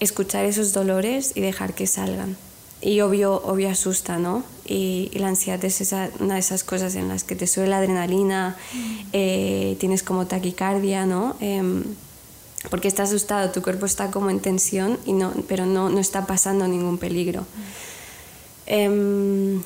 escuchar 0.00 0.44
esos 0.44 0.72
dolores 0.72 1.32
y 1.34 1.40
dejar 1.40 1.74
que 1.74 1.86
salgan. 1.86 2.36
Y 2.80 3.00
obvio, 3.00 3.34
obvio 3.44 3.70
asusta, 3.70 4.18
¿no? 4.18 4.44
Y, 4.64 5.10
y 5.12 5.18
la 5.18 5.28
ansiedad 5.28 5.62
es 5.64 5.80
esa- 5.80 6.10
una 6.20 6.34
de 6.34 6.40
esas 6.40 6.62
cosas 6.62 6.94
en 6.94 7.08
las 7.08 7.24
que 7.24 7.34
te 7.34 7.46
sube 7.46 7.66
la 7.66 7.78
adrenalina, 7.78 8.56
eh, 9.12 9.76
tienes 9.80 10.02
como 10.02 10.26
taquicardia, 10.26 11.04
¿no? 11.04 11.36
Em, 11.40 11.82
porque 12.70 12.86
estás 12.86 13.08
asustado, 13.08 13.50
tu 13.50 13.60
cuerpo 13.60 13.86
está 13.86 14.12
como 14.12 14.30
en 14.30 14.38
tensión, 14.38 14.98
y 15.04 15.14
no, 15.14 15.32
pero 15.48 15.66
no, 15.66 15.90
no 15.90 15.98
está 15.98 16.26
pasando 16.26 16.68
ningún 16.68 16.96
peligro. 16.98 17.44
Em, 18.66 19.62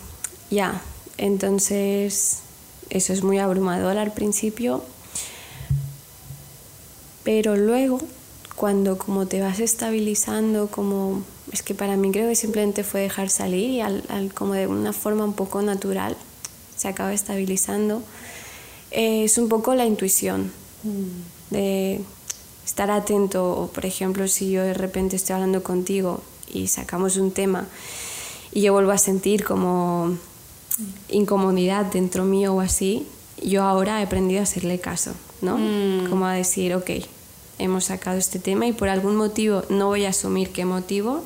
ya, 0.50 0.80
entonces 1.18 2.38
eso 2.88 3.12
es 3.12 3.22
muy 3.22 3.38
abrumador 3.38 3.98
al 3.98 4.12
principio, 4.14 4.82
pero 7.22 7.56
luego 7.56 8.00
cuando 8.56 8.96
como 8.96 9.26
te 9.26 9.40
vas 9.42 9.60
estabilizando, 9.60 10.68
como 10.68 11.22
es 11.52 11.62
que 11.62 11.74
para 11.74 11.96
mí 11.96 12.10
creo 12.10 12.28
que 12.28 12.34
simplemente 12.36 12.82
fue 12.84 13.00
dejar 13.02 13.30
salir 13.30 13.70
y 13.70 13.80
al, 13.80 14.02
al- 14.08 14.32
como 14.34 14.54
de 14.54 14.66
una 14.66 14.92
forma 14.92 15.24
un 15.24 15.32
poco 15.34 15.62
natural 15.62 16.16
se 16.76 16.88
acaba 16.88 17.12
estabilizando, 17.12 18.02
eh, 18.90 19.24
es 19.24 19.38
un 19.38 19.48
poco 19.48 19.74
la 19.74 19.86
intuición 19.86 20.50
de 21.50 22.00
estar 22.64 22.90
atento, 22.90 23.50
o 23.50 23.68
por 23.68 23.86
ejemplo 23.86 24.28
si 24.28 24.50
yo 24.50 24.62
de 24.62 24.74
repente 24.74 25.16
estoy 25.16 25.34
hablando 25.34 25.62
contigo 25.62 26.20
y 26.52 26.66
sacamos 26.68 27.16
un 27.16 27.30
tema 27.32 27.66
y 28.52 28.62
yo 28.62 28.72
vuelvo 28.72 28.90
a 28.92 28.98
sentir 28.98 29.44
como 29.44 30.16
incomodidad 31.08 31.86
dentro 31.86 32.24
mío 32.24 32.54
o 32.54 32.60
así, 32.60 33.06
yo 33.42 33.62
ahora 33.62 34.00
he 34.00 34.04
aprendido 34.04 34.40
a 34.40 34.44
hacerle 34.44 34.78
caso, 34.78 35.12
¿no? 35.42 35.56
Como 36.08 36.26
a 36.26 36.32
decir, 36.34 36.74
ok, 36.74 36.90
hemos 37.58 37.84
sacado 37.86 38.18
este 38.18 38.38
tema 38.38 38.66
y 38.66 38.72
por 38.72 38.88
algún 38.88 39.16
motivo, 39.16 39.62
no 39.70 39.86
voy 39.86 40.04
a 40.04 40.10
asumir 40.10 40.50
qué 40.50 40.64
motivo, 40.64 41.22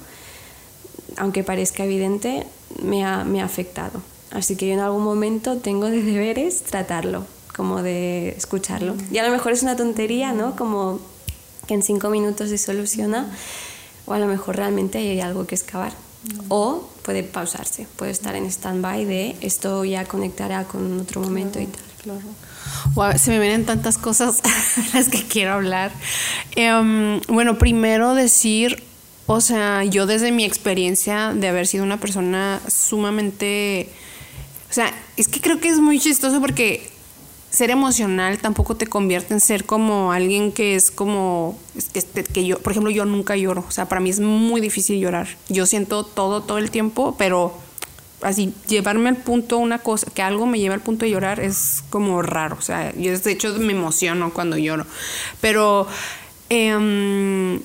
aunque 1.20 1.44
parezca 1.44 1.84
evidente, 1.84 2.46
me 2.82 3.04
ha, 3.04 3.24
me 3.24 3.42
ha 3.42 3.44
afectado. 3.44 4.00
Así 4.30 4.56
que 4.56 4.68
yo 4.68 4.72
en 4.72 4.80
algún 4.80 5.04
momento 5.04 5.58
tengo 5.58 5.90
de 5.90 6.02
deberes 6.02 6.62
tratarlo, 6.62 7.26
como 7.54 7.82
de 7.82 8.30
escucharlo. 8.30 8.94
Y 9.12 9.18
a 9.18 9.24
lo 9.24 9.30
mejor 9.30 9.52
es 9.52 9.62
una 9.62 9.76
tontería, 9.76 10.32
¿no? 10.32 10.56
Como 10.56 10.98
que 11.66 11.74
en 11.74 11.82
cinco 11.82 12.08
minutos 12.08 12.48
se 12.48 12.56
soluciona, 12.56 13.30
o 14.06 14.14
a 14.14 14.18
lo 14.18 14.26
mejor 14.26 14.56
realmente 14.56 14.96
hay 14.96 15.20
algo 15.20 15.46
que 15.46 15.54
excavar. 15.54 15.92
O 16.48 16.88
puede 17.02 17.22
pausarse, 17.22 17.86
puede 17.96 18.12
estar 18.12 18.34
en 18.34 18.46
stand-by 18.46 19.04
de 19.04 19.36
esto 19.40 19.84
ya 19.84 20.04
conectará 20.06 20.64
con 20.64 21.00
otro 21.00 21.20
momento 21.20 21.60
y 21.60 21.66
tal. 21.66 21.82
Claro. 22.02 22.20
Wow, 22.94 23.18
se 23.18 23.30
me 23.30 23.40
vienen 23.40 23.66
tantas 23.66 23.98
cosas 23.98 24.40
las 24.94 25.10
que 25.10 25.22
quiero 25.26 25.52
hablar. 25.52 25.92
Em, 26.56 27.20
bueno, 27.28 27.58
primero 27.58 28.14
decir, 28.14 28.82
o 29.32 29.40
sea, 29.40 29.84
yo 29.84 30.06
desde 30.06 30.32
mi 30.32 30.44
experiencia 30.44 31.32
de 31.32 31.46
haber 31.46 31.68
sido 31.68 31.84
una 31.84 32.00
persona 32.00 32.60
sumamente, 32.66 33.88
o 34.68 34.72
sea, 34.72 34.92
es 35.16 35.28
que 35.28 35.40
creo 35.40 35.60
que 35.60 35.68
es 35.68 35.78
muy 35.78 36.00
chistoso 36.00 36.40
porque 36.40 36.90
ser 37.48 37.70
emocional 37.70 38.38
tampoco 38.38 38.74
te 38.74 38.88
convierte 38.88 39.32
en 39.32 39.40
ser 39.40 39.66
como 39.66 40.10
alguien 40.10 40.50
que 40.50 40.74
es 40.74 40.90
como 40.90 41.56
este, 41.94 42.24
que 42.24 42.44
yo, 42.44 42.58
por 42.58 42.72
ejemplo, 42.72 42.90
yo 42.90 43.04
nunca 43.04 43.36
lloro, 43.36 43.64
o 43.68 43.70
sea, 43.70 43.88
para 43.88 44.00
mí 44.00 44.10
es 44.10 44.18
muy 44.18 44.60
difícil 44.60 44.98
llorar. 44.98 45.28
Yo 45.48 45.64
siento 45.64 46.04
todo 46.04 46.42
todo 46.42 46.58
el 46.58 46.72
tiempo, 46.72 47.14
pero 47.16 47.54
así 48.22 48.52
llevarme 48.66 49.10
al 49.10 49.16
punto 49.16 49.58
una 49.58 49.78
cosa 49.78 50.10
que 50.12 50.22
algo 50.22 50.44
me 50.44 50.58
lleva 50.58 50.74
al 50.74 50.80
punto 50.80 51.04
de 51.04 51.12
llorar 51.12 51.38
es 51.38 51.84
como 51.90 52.20
raro. 52.20 52.56
O 52.58 52.62
sea 52.62 52.92
yo 52.96 53.16
de 53.16 53.30
hecho 53.30 53.54
me 53.60 53.74
emociono 53.74 54.32
cuando 54.32 54.58
lloro. 54.58 54.86
Pero 55.40 55.86
em, 56.48 57.60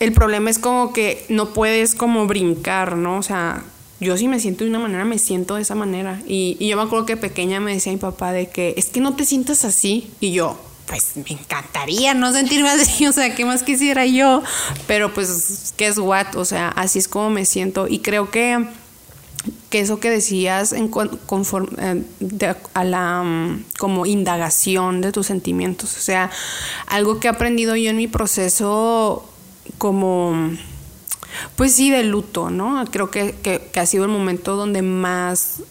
el 0.00 0.12
problema 0.12 0.50
es 0.50 0.58
como 0.58 0.92
que 0.92 1.24
no 1.28 1.52
puedes 1.52 1.94
como 1.94 2.26
brincar 2.26 2.96
no 2.96 3.18
o 3.18 3.22
sea 3.22 3.62
yo 4.00 4.16
sí 4.16 4.28
me 4.28 4.40
siento 4.40 4.64
de 4.64 4.70
una 4.70 4.78
manera 4.78 5.04
me 5.04 5.18
siento 5.18 5.56
de 5.56 5.62
esa 5.62 5.74
manera. 5.74 6.20
Y, 6.26 6.56
yo 6.66 6.76
me 6.78 6.82
acuerdo 6.82 7.04
que 7.04 7.18
pequeña 7.18 7.60
me 7.60 7.74
decía 7.74 7.92
mi 7.92 7.98
papá 7.98 8.32
de 8.32 8.48
que 8.48 8.72
es 8.78 8.86
que 8.86 9.00
no 9.00 9.14
te 9.14 9.26
sientas 9.26 9.64
así 9.64 10.10
y 10.20 10.32
yo 10.32 10.58
pues 10.86 11.12
me 11.14 11.38
encantaría 11.38 12.14
no 12.14 12.32
sentirme 12.32 12.68
así, 12.70 13.06
o 13.08 13.12
sea, 13.12 13.32
¿qué 13.36 13.44
más 13.44 13.62
quisiera 13.62 14.06
yo? 14.06 14.42
Pero 14.88 15.14
pues, 15.14 15.72
¿qué 15.76 15.86
es 15.86 15.98
what? 15.98 16.34
O 16.34 16.44
sea, 16.44 16.68
así 16.70 16.98
es 16.98 17.06
como 17.06 17.30
me 17.30 17.44
siento. 17.44 17.86
Y 17.86 18.00
creo 18.00 18.30
que 18.30 18.66
que 19.70 19.78
eso 19.80 20.00
que 20.00 20.10
decías 20.10 20.72
en 20.72 20.88
con- 20.88 21.18
conform- 21.28 21.76
eh, 21.78 22.54
a 22.74 22.84
la 22.84 23.22
mm, 23.22 23.64
como 23.78 24.04
indagación 24.04 25.00
de 25.00 25.12
tus 25.12 25.26
sentimientos, 25.28 25.96
o 25.96 26.00
sea, 26.00 26.30
algo 26.88 27.20
que 27.20 27.28
he 27.28 27.30
aprendido 27.30 27.76
yo 27.76 27.90
en 27.90 27.96
mi 27.96 28.08
proceso 28.08 29.29
como 29.78 30.50
pues 31.56 31.74
sí 31.74 31.90
de 31.90 32.02
luto, 32.04 32.50
¿no? 32.50 32.84
Creo 32.90 33.10
que, 33.10 33.34
que- 33.42 33.60
que 33.72 33.80
ha 33.80 33.86
sido 33.86 34.04
el 34.04 34.10
momento 34.10 34.56
donde 34.56 34.82
más 34.82 35.62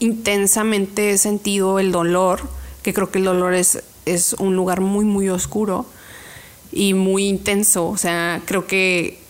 intensamente 0.00 1.10
he 1.10 1.18
sentido 1.18 1.78
el 1.78 1.92
dolor, 1.92 2.40
que 2.82 2.92
creo 2.92 3.10
que 3.10 3.18
el 3.18 3.24
dolor 3.24 3.54
es, 3.54 3.82
es 4.06 4.34
un 4.34 4.56
lugar 4.56 4.80
muy, 4.80 5.04
muy 5.04 5.28
oscuro 5.28 5.86
y 6.72 6.94
muy 6.94 7.28
intenso. 7.28 7.88
O 7.88 7.96
sea, 7.96 8.42
creo 8.44 8.66
que 8.66 9.21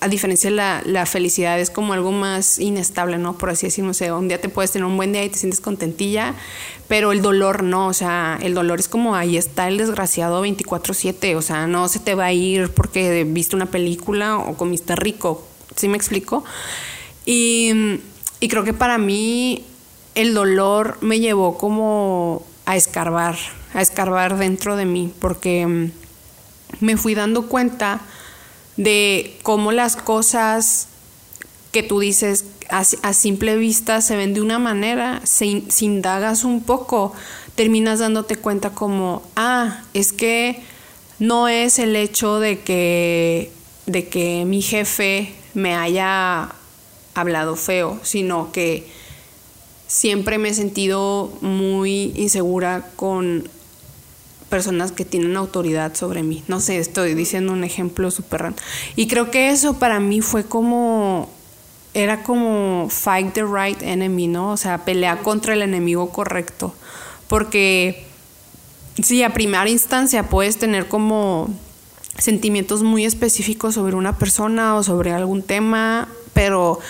a 0.00 0.08
diferencia 0.08 0.48
de 0.48 0.56
la, 0.56 0.82
la 0.86 1.04
felicidad 1.04 1.60
es 1.60 1.70
como 1.70 1.92
algo 1.92 2.10
más 2.10 2.58
inestable, 2.58 3.18
¿no? 3.18 3.36
Por 3.36 3.50
así 3.50 3.66
decirlo, 3.66 3.90
o 3.90 3.94
sea, 3.94 4.14
un 4.14 4.28
día 4.28 4.40
te 4.40 4.48
puedes 4.48 4.72
tener 4.72 4.86
un 4.86 4.96
buen 4.96 5.12
día 5.12 5.22
y 5.24 5.28
te 5.28 5.38
sientes 5.38 5.60
contentilla, 5.60 6.34
pero 6.88 7.12
el 7.12 7.20
dolor 7.20 7.62
no, 7.62 7.86
o 7.86 7.92
sea, 7.92 8.38
el 8.42 8.54
dolor 8.54 8.80
es 8.80 8.88
como 8.88 9.14
ahí 9.14 9.36
está 9.36 9.68
el 9.68 9.76
desgraciado 9.76 10.42
24/7, 10.42 11.36
o 11.36 11.42
sea, 11.42 11.66
no 11.66 11.88
se 11.88 11.98
te 11.98 12.14
va 12.14 12.26
a 12.26 12.32
ir 12.32 12.70
porque 12.70 13.24
viste 13.24 13.54
una 13.56 13.66
película 13.66 14.38
o 14.38 14.56
comiste 14.56 14.96
rico, 14.96 15.46
¿sí 15.76 15.86
me 15.86 15.98
explico? 15.98 16.44
Y, 17.26 18.00
y 18.40 18.48
creo 18.48 18.64
que 18.64 18.72
para 18.72 18.96
mí 18.96 19.64
el 20.14 20.32
dolor 20.32 20.96
me 21.02 21.20
llevó 21.20 21.58
como 21.58 22.46
a 22.64 22.76
escarbar, 22.76 23.36
a 23.74 23.82
escarbar 23.82 24.38
dentro 24.38 24.76
de 24.76 24.86
mí, 24.86 25.12
porque 25.20 25.90
me 26.80 26.96
fui 26.96 27.14
dando 27.14 27.48
cuenta 27.48 28.00
de 28.80 29.36
cómo 29.42 29.72
las 29.72 29.94
cosas 29.94 30.88
que 31.70 31.82
tú 31.82 32.00
dices 32.00 32.46
a, 32.70 33.12
simple 33.12 33.56
vista 33.56 34.00
se 34.00 34.16
ven 34.16 34.32
de 34.32 34.40
una 34.40 34.58
manera, 34.58 35.20
si, 35.24 35.66
si 35.68 35.84
indagas 35.84 36.44
un 36.44 36.62
poco, 36.62 37.12
terminas 37.56 37.98
dándote 37.98 38.36
cuenta 38.36 38.70
como, 38.70 39.22
ah, 39.36 39.82
es 39.92 40.14
que 40.14 40.62
no 41.18 41.46
es 41.48 41.78
el 41.78 41.94
hecho 41.94 42.40
de 42.40 42.60
que, 42.60 43.52
de 43.84 44.08
que 44.08 44.46
mi 44.46 44.62
jefe 44.62 45.34
me 45.52 45.74
haya 45.74 46.54
hablado 47.14 47.56
feo, 47.56 48.00
sino 48.02 48.50
que 48.50 48.88
siempre 49.88 50.38
me 50.38 50.48
he 50.48 50.54
sentido 50.54 51.30
muy 51.42 52.14
insegura 52.16 52.88
con 52.96 53.46
personas 54.50 54.92
que 54.92 55.06
tienen 55.06 55.36
autoridad 55.36 55.94
sobre 55.94 56.22
mí. 56.22 56.44
No 56.48 56.60
sé, 56.60 56.78
estoy 56.78 57.14
diciendo 57.14 57.52
un 57.52 57.64
ejemplo 57.64 58.10
súper. 58.10 58.52
Y 58.96 59.06
creo 59.06 59.30
que 59.30 59.50
eso 59.50 59.78
para 59.78 60.00
mí 60.00 60.20
fue 60.20 60.44
como, 60.44 61.30
era 61.94 62.22
como 62.22 62.88
fight 62.90 63.32
the 63.32 63.44
right 63.44 63.80
enemy, 63.82 64.26
¿no? 64.26 64.50
O 64.52 64.56
sea, 64.58 64.84
pelea 64.84 65.22
contra 65.22 65.54
el 65.54 65.62
enemigo 65.62 66.10
correcto. 66.10 66.74
Porque, 67.28 68.04
sí, 69.02 69.22
a 69.22 69.32
primera 69.32 69.70
instancia 69.70 70.28
puedes 70.28 70.58
tener 70.58 70.88
como 70.88 71.48
sentimientos 72.18 72.82
muy 72.82 73.06
específicos 73.06 73.74
sobre 73.74 73.96
una 73.96 74.18
persona 74.18 74.74
o 74.74 74.82
sobre 74.82 75.12
algún 75.12 75.42
tema, 75.42 76.08
pero 76.34 76.80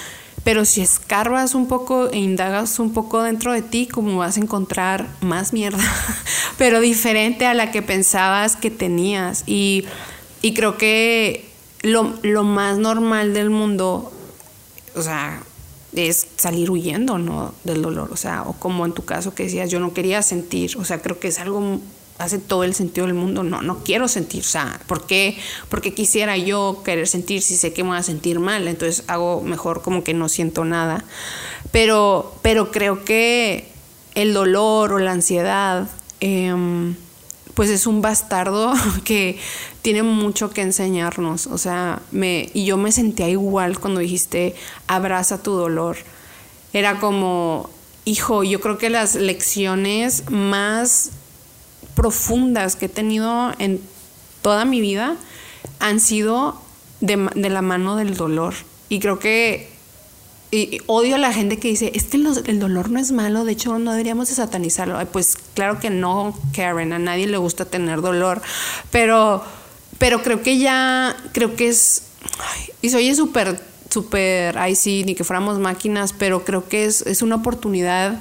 pero 0.45 0.65
si 0.65 0.81
escarbas 0.81 1.55
un 1.55 1.67
poco 1.69 2.11
e 2.11 2.19
indagas 2.19 2.79
un 2.79 2.93
poco 2.93 3.23
dentro 3.23 3.53
de 3.53 3.63
ti, 3.63 3.87
como 3.87 4.19
vas 4.19 4.37
a 4.37 4.41
encontrar 4.41 5.07
más 5.21 5.53
mierda, 5.53 5.85
pero 6.59 6.81
diferente 6.81 7.47
a 7.47 7.55
la 7.55 7.71
que 7.71 7.83
pensabas 7.83 8.57
que 8.57 8.71
tenías. 8.71 9.45
Y, 9.47 9.85
y 10.43 10.55
creo 10.55 10.79
que 10.79 11.47
lo, 11.83 12.15
lo, 12.23 12.43
más 12.43 12.79
normal 12.79 13.35
del 13.35 13.51
mundo, 13.51 14.13
o 14.95 15.03
sea, 15.03 15.43
es 15.95 16.27
salir 16.37 16.71
huyendo, 16.71 17.19
¿no? 17.19 17.55
Del 17.65 17.83
dolor. 17.83 18.11
O 18.13 18.17
sea, 18.17 18.43
o 18.43 18.55
como 18.55 18.87
en 18.87 18.93
tu 18.93 19.05
caso 19.05 19.35
que 19.35 19.45
decías, 19.45 19.71
yo 19.71 19.79
no 19.79 19.93
quería 19.93 20.23
sentir. 20.23 20.77
O 20.79 20.85
sea, 20.85 21.03
creo 21.03 21.19
que 21.19 21.29
es 21.29 21.39
algo 21.39 21.81
hace 22.21 22.39
todo 22.39 22.65
el 22.65 22.75
sentido 22.75 23.07
del 23.07 23.15
mundo. 23.15 23.43
No, 23.43 23.63
no 23.63 23.83
quiero 23.83 24.07
sentir. 24.07 24.43
O 24.43 24.49
sea, 24.49 24.81
¿por 24.87 25.07
qué, 25.07 25.39
¿por 25.69 25.81
qué 25.81 25.95
quisiera 25.95 26.37
yo 26.37 26.83
querer 26.85 27.09
sentir 27.09 27.43
si 27.43 27.57
sé 27.57 27.73
que 27.73 27.83
me 27.83 27.91
voy 27.91 27.99
a 27.99 28.03
sentir 28.03 28.39
mal? 28.39 28.69
Entonces 28.69 29.05
hago 29.09 29.41
mejor 29.41 29.83
como 29.83 30.05
que 30.05 30.15
no 30.15 30.29
siento 30.29 30.65
nada. 30.65 31.05
Pero, 31.73 32.35
pero 32.43 32.71
creo 32.71 33.05
que 33.05 33.69
el 34.15 34.35
dolor 34.35 34.93
o 34.93 34.99
la 34.99 35.13
ansiedad 35.13 35.89
em, 36.21 36.95
pues 37.55 37.71
es 37.71 37.87
un 37.87 38.03
bastardo 38.03 38.73
que 39.05 39.39
tiene 39.83 40.03
mucho 40.03 40.51
que 40.51 40.61
enseñarnos. 40.61 41.47
O 41.47 41.57
sea, 41.57 42.03
me, 42.11 42.51
y 42.53 42.67
yo 42.67 42.77
me 42.77 42.93
sentía 42.93 43.29
igual 43.29 43.79
cuando 43.79 44.01
dijiste, 44.01 44.55
abraza 44.87 45.43
tu 45.43 45.53
dolor. 45.53 45.97
Era 46.75 47.01
como, 47.01 47.71
hijo, 48.05 48.45
yo 48.45 48.61
creo 48.61 48.77
que 48.77 48.91
las 48.91 49.15
lecciones 49.15 50.31
más 50.31 51.11
profundas 51.95 52.77
que 52.77 52.87
he 52.87 52.89
tenido 52.89 53.53
en 53.59 53.81
toda 54.43 54.65
mi 54.65 54.81
vida 54.81 55.17
han 55.79 56.01
sido 56.01 56.61
de, 57.01 57.17
la 57.17 57.63
mano 57.63 57.97
del 57.97 58.17
dolor. 58.17 58.55
Y 58.89 59.01
creo 59.01 59.19
que 59.19 59.69
odio 60.87 61.15
a 61.15 61.19
la 61.19 61.33
gente 61.33 61.59
que 61.59 61.69
dice, 61.69 61.93
es 61.95 62.05
que 62.05 62.17
el 62.17 62.59
dolor 62.59 62.91
no 62.91 62.99
es 62.99 63.13
malo, 63.13 63.45
de 63.45 63.53
hecho 63.53 63.79
no 63.79 63.93
deberíamos 63.93 64.29
de 64.29 64.35
satanizarlo. 64.35 64.99
pues 65.07 65.37
claro 65.55 65.79
que 65.79 65.91
no, 65.91 66.37
Karen, 66.55 66.93
a 66.93 66.99
nadie 66.99 67.27
le 67.27 67.37
gusta 67.37 67.65
tener 67.65 68.01
dolor, 68.01 68.43
pero, 68.91 69.45
pero 69.99 70.23
creo 70.23 70.43
que 70.43 70.59
ya, 70.59 71.17
creo 71.33 71.55
que 71.55 71.69
es, 71.69 72.03
y 72.83 72.91
soy 72.91 73.15
súper, 73.15 73.61
súper, 73.91 74.59
ay 74.59 74.75
sí, 74.75 75.05
ni 75.05 75.15
que 75.15 75.23
fuéramos 75.23 75.61
máquinas, 75.61 76.13
pero 76.13 76.45
creo 76.45 76.69
que 76.69 76.85
es, 76.85 77.03
es 77.03 77.23
una 77.23 77.37
oportunidad 77.37 78.21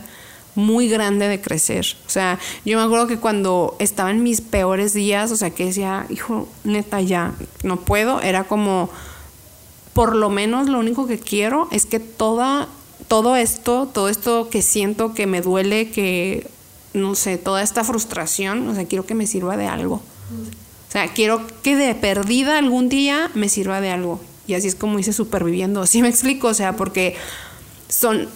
muy 0.59 0.89
grande 0.89 1.27
de 1.27 1.41
crecer. 1.41 1.85
O 2.05 2.09
sea, 2.09 2.37
yo 2.65 2.77
me 2.77 2.83
acuerdo 2.83 3.07
que 3.07 3.17
cuando 3.17 3.75
estaba 3.79 4.11
en 4.11 4.21
mis 4.21 4.41
peores 4.41 4.93
días, 4.93 5.31
o 5.31 5.35
sea, 5.35 5.49
que 5.49 5.65
decía, 5.65 6.05
hijo, 6.09 6.47
neta, 6.63 7.01
ya, 7.01 7.33
no 7.63 7.77
puedo, 7.77 8.21
era 8.21 8.43
como, 8.43 8.89
por 9.93 10.15
lo 10.15 10.29
menos 10.29 10.69
lo 10.69 10.79
único 10.79 11.07
que 11.07 11.17
quiero 11.17 11.67
es 11.71 11.85
que 11.85 11.99
toda, 11.99 12.67
todo 13.07 13.35
esto, 13.35 13.87
todo 13.91 14.09
esto 14.09 14.49
que 14.49 14.61
siento, 14.61 15.13
que 15.13 15.25
me 15.25 15.41
duele, 15.41 15.89
que, 15.89 16.49
no 16.93 17.15
sé, 17.15 17.37
toda 17.37 17.63
esta 17.63 17.83
frustración, 17.83 18.67
o 18.67 18.75
sea, 18.75 18.85
quiero 18.85 19.05
que 19.05 19.15
me 19.15 19.27
sirva 19.27 19.57
de 19.57 19.67
algo. 19.67 19.95
O 19.95 20.91
sea, 20.91 21.07
quiero 21.13 21.45
que 21.63 21.75
de 21.75 21.93
perdida 21.95 22.57
algún 22.57 22.89
día 22.89 23.29
me 23.35 23.47
sirva 23.47 23.79
de 23.79 23.91
algo. 23.91 24.19
Y 24.47 24.55
así 24.55 24.67
es 24.67 24.73
como 24.73 24.97
hice 24.97 25.13
superviviendo. 25.13 25.85
¿Sí 25.85 26.01
me 26.01 26.09
explico? 26.09 26.47
O 26.47 26.53
sea, 26.55 26.75
porque 26.75 27.15
son, 27.87 28.27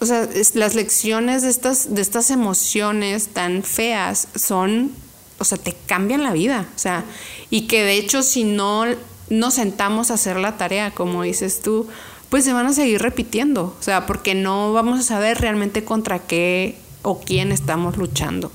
o 0.00 0.06
sea, 0.06 0.28
las 0.54 0.74
lecciones 0.74 1.42
de 1.42 1.50
estas, 1.50 1.94
de 1.94 2.00
estas 2.02 2.30
emociones 2.30 3.28
tan 3.28 3.62
feas 3.62 4.28
son, 4.34 4.92
o 5.38 5.44
sea, 5.44 5.58
te 5.58 5.74
cambian 5.86 6.22
la 6.22 6.32
vida. 6.32 6.68
O 6.76 6.78
sea, 6.78 7.04
y 7.50 7.62
que 7.62 7.82
de 7.82 7.96
hecho 7.96 8.22
si 8.22 8.44
no 8.44 8.84
nos 9.28 9.54
sentamos 9.54 10.10
a 10.10 10.14
hacer 10.14 10.36
la 10.36 10.56
tarea, 10.56 10.92
como 10.92 11.22
dices 11.22 11.62
tú, 11.62 11.88
pues 12.28 12.44
se 12.44 12.52
van 12.52 12.66
a 12.66 12.72
seguir 12.72 13.02
repitiendo. 13.02 13.76
O 13.78 13.82
sea, 13.82 14.06
porque 14.06 14.34
no 14.34 14.72
vamos 14.72 15.00
a 15.00 15.02
saber 15.02 15.38
realmente 15.38 15.84
contra 15.84 16.20
qué 16.20 16.78
o 17.02 17.20
quién 17.20 17.50
estamos 17.50 17.96
luchando. 17.96 18.52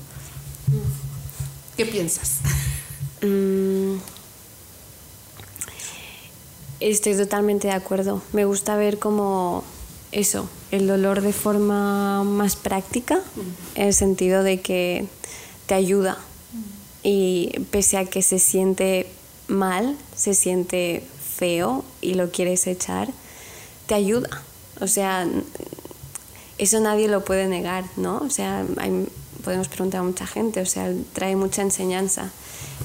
¿Qué 1.76 1.84
piensas? 1.84 2.38
Mm, 3.20 3.96
estoy 6.80 7.16
totalmente 7.16 7.68
de 7.68 7.74
acuerdo. 7.74 8.22
Me 8.32 8.44
gusta 8.44 8.76
ver 8.76 8.98
como 8.98 9.64
eso, 10.14 10.48
el 10.70 10.86
dolor 10.86 11.20
de 11.20 11.32
forma 11.32 12.22
más 12.22 12.56
práctica, 12.56 13.20
en 13.74 13.88
el 13.88 13.94
sentido 13.94 14.42
de 14.42 14.60
que 14.60 15.06
te 15.66 15.74
ayuda. 15.74 16.18
Y 17.02 17.50
pese 17.70 17.98
a 17.98 18.06
que 18.06 18.22
se 18.22 18.38
siente 18.38 19.06
mal, 19.48 19.96
se 20.16 20.34
siente 20.34 21.04
feo 21.36 21.84
y 22.00 22.14
lo 22.14 22.30
quieres 22.30 22.66
echar, 22.66 23.08
te 23.86 23.94
ayuda. 23.94 24.42
O 24.80 24.86
sea, 24.86 25.28
eso 26.58 26.80
nadie 26.80 27.08
lo 27.08 27.24
puede 27.24 27.48
negar, 27.48 27.84
¿no? 27.96 28.18
O 28.18 28.30
sea, 28.30 28.64
podemos 29.44 29.68
preguntar 29.68 30.00
a 30.00 30.04
mucha 30.04 30.26
gente, 30.26 30.60
o 30.60 30.66
sea, 30.66 30.92
trae 31.12 31.36
mucha 31.36 31.62
enseñanza. 31.62 32.30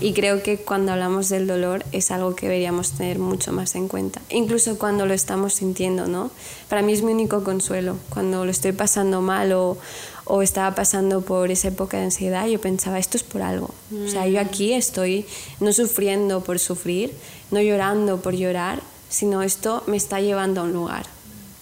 Y 0.02 0.14
creo 0.14 0.44
que 0.44 0.58
cuando 0.58 0.92
hablamos 0.92 1.30
del 1.30 1.48
dolor 1.48 1.84
es 1.92 2.12
algo 2.12 2.36
que 2.36 2.48
deberíamos 2.48 2.92
tener 2.92 3.18
mucho 3.18 3.52
más 3.52 3.76
en 3.76 3.88
cuenta, 3.88 4.22
incluso 4.30 4.78
cuando 4.78 5.06
lo 5.06 5.14
estamos 5.14 5.54
sintiendo, 5.54 6.08
¿no? 6.08 6.32
Para 6.68 6.82
mí 6.82 6.94
es 6.94 7.02
mi 7.02 7.12
único 7.12 7.44
consuelo. 7.44 7.98
Cuando 8.10 8.46
lo 8.46 8.52
estoy 8.52 8.72
pasando 8.72 9.22
mal 9.22 9.52
o, 9.54 9.78
o 10.26 10.42
estaba 10.42 10.76
pasando 10.76 11.22
por 11.22 11.50
esa 11.50 11.70
época 11.70 11.98
de 11.98 12.04
ansiedad, 12.04 12.48
yo 12.48 12.62
pensaba, 12.62 13.00
esto 13.00 13.18
es 13.18 13.24
por 13.24 13.42
algo. 13.42 13.74
O 14.06 14.08
sea, 14.08 14.28
yo 14.28 14.40
aquí 14.40 14.74
estoy 14.74 15.26
no 15.60 15.74
sufriendo 15.74 16.44
por 16.44 16.60
sufrir, 16.60 17.12
no 17.52 17.62
llorando 17.62 18.22
por 18.22 18.36
llorar, 18.36 18.82
sino 19.10 19.42
esto 19.42 19.84
me 19.88 19.98
está 19.98 20.22
llevando 20.22 20.62
a 20.62 20.66
un 20.66 20.74
lugar. 20.74 21.06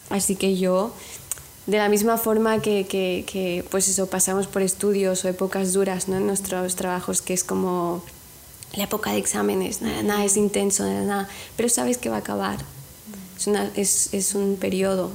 Así 0.09 0.35
que 0.35 0.57
yo, 0.57 0.91
de 1.67 1.77
la 1.77 1.89
misma 1.89 2.17
forma 2.17 2.61
que, 2.61 2.85
que, 2.87 3.65
pues 3.69 3.87
eso, 3.87 4.07
pasamos 4.07 4.47
por 4.47 4.61
estudios 4.61 5.23
o 5.23 5.27
épocas 5.27 5.73
duras 5.73 6.07
¿no? 6.07 6.17
en 6.17 6.25
nuestros 6.25 6.75
trabajos, 6.75 7.21
que 7.21 7.33
es 7.33 7.43
como 7.43 8.03
la 8.73 8.83
época 8.83 9.11
de 9.11 9.17
exámenes, 9.17 9.81
nada, 9.81 10.01
nada 10.03 10.25
es 10.25 10.37
intenso, 10.37 10.83
nada, 10.85 11.29
pero 11.55 11.69
sabes 11.69 11.97
que 11.97 12.09
va 12.09 12.17
a 12.17 12.19
acabar. 12.19 12.57
Es, 13.37 13.47
una, 13.47 13.69
es, 13.75 14.13
es 14.13 14.33
un 14.33 14.55
periodo 14.55 15.11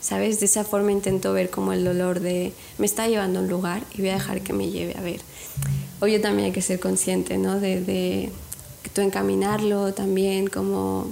¿sabes? 0.00 0.40
De 0.40 0.46
esa 0.46 0.64
forma 0.64 0.92
intento 0.92 1.32
ver 1.32 1.50
como 1.50 1.72
el 1.72 1.84
dolor 1.84 2.20
de 2.20 2.52
me 2.78 2.86
está 2.86 3.08
llevando 3.08 3.40
a 3.40 3.42
un 3.42 3.48
lugar 3.48 3.82
y 3.94 4.00
voy 4.00 4.10
a 4.10 4.14
dejar 4.14 4.42
que 4.42 4.52
me 4.52 4.70
lleve 4.70 4.96
a 4.96 5.00
ver. 5.00 5.20
Oye, 6.00 6.18
también 6.20 6.46
hay 6.46 6.52
que 6.52 6.62
ser 6.62 6.78
consciente, 6.78 7.38
¿no? 7.38 7.58
De, 7.58 7.80
de 7.80 8.30
encaminarlo 8.96 9.94
también, 9.94 10.48
como 10.48 11.08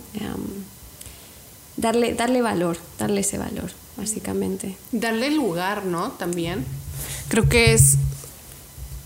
darle, 1.77 2.15
darle 2.15 2.43
valor, 2.43 2.79
darle 2.99 3.21
ese 3.21 3.39
valor, 3.39 3.71
básicamente. 3.97 4.77
Darle 4.93 5.31
lugar, 5.31 5.85
¿no? 5.85 6.13
También. 6.13 6.65
Creo 7.29 7.49
que 7.49 7.73
es, 7.73 7.97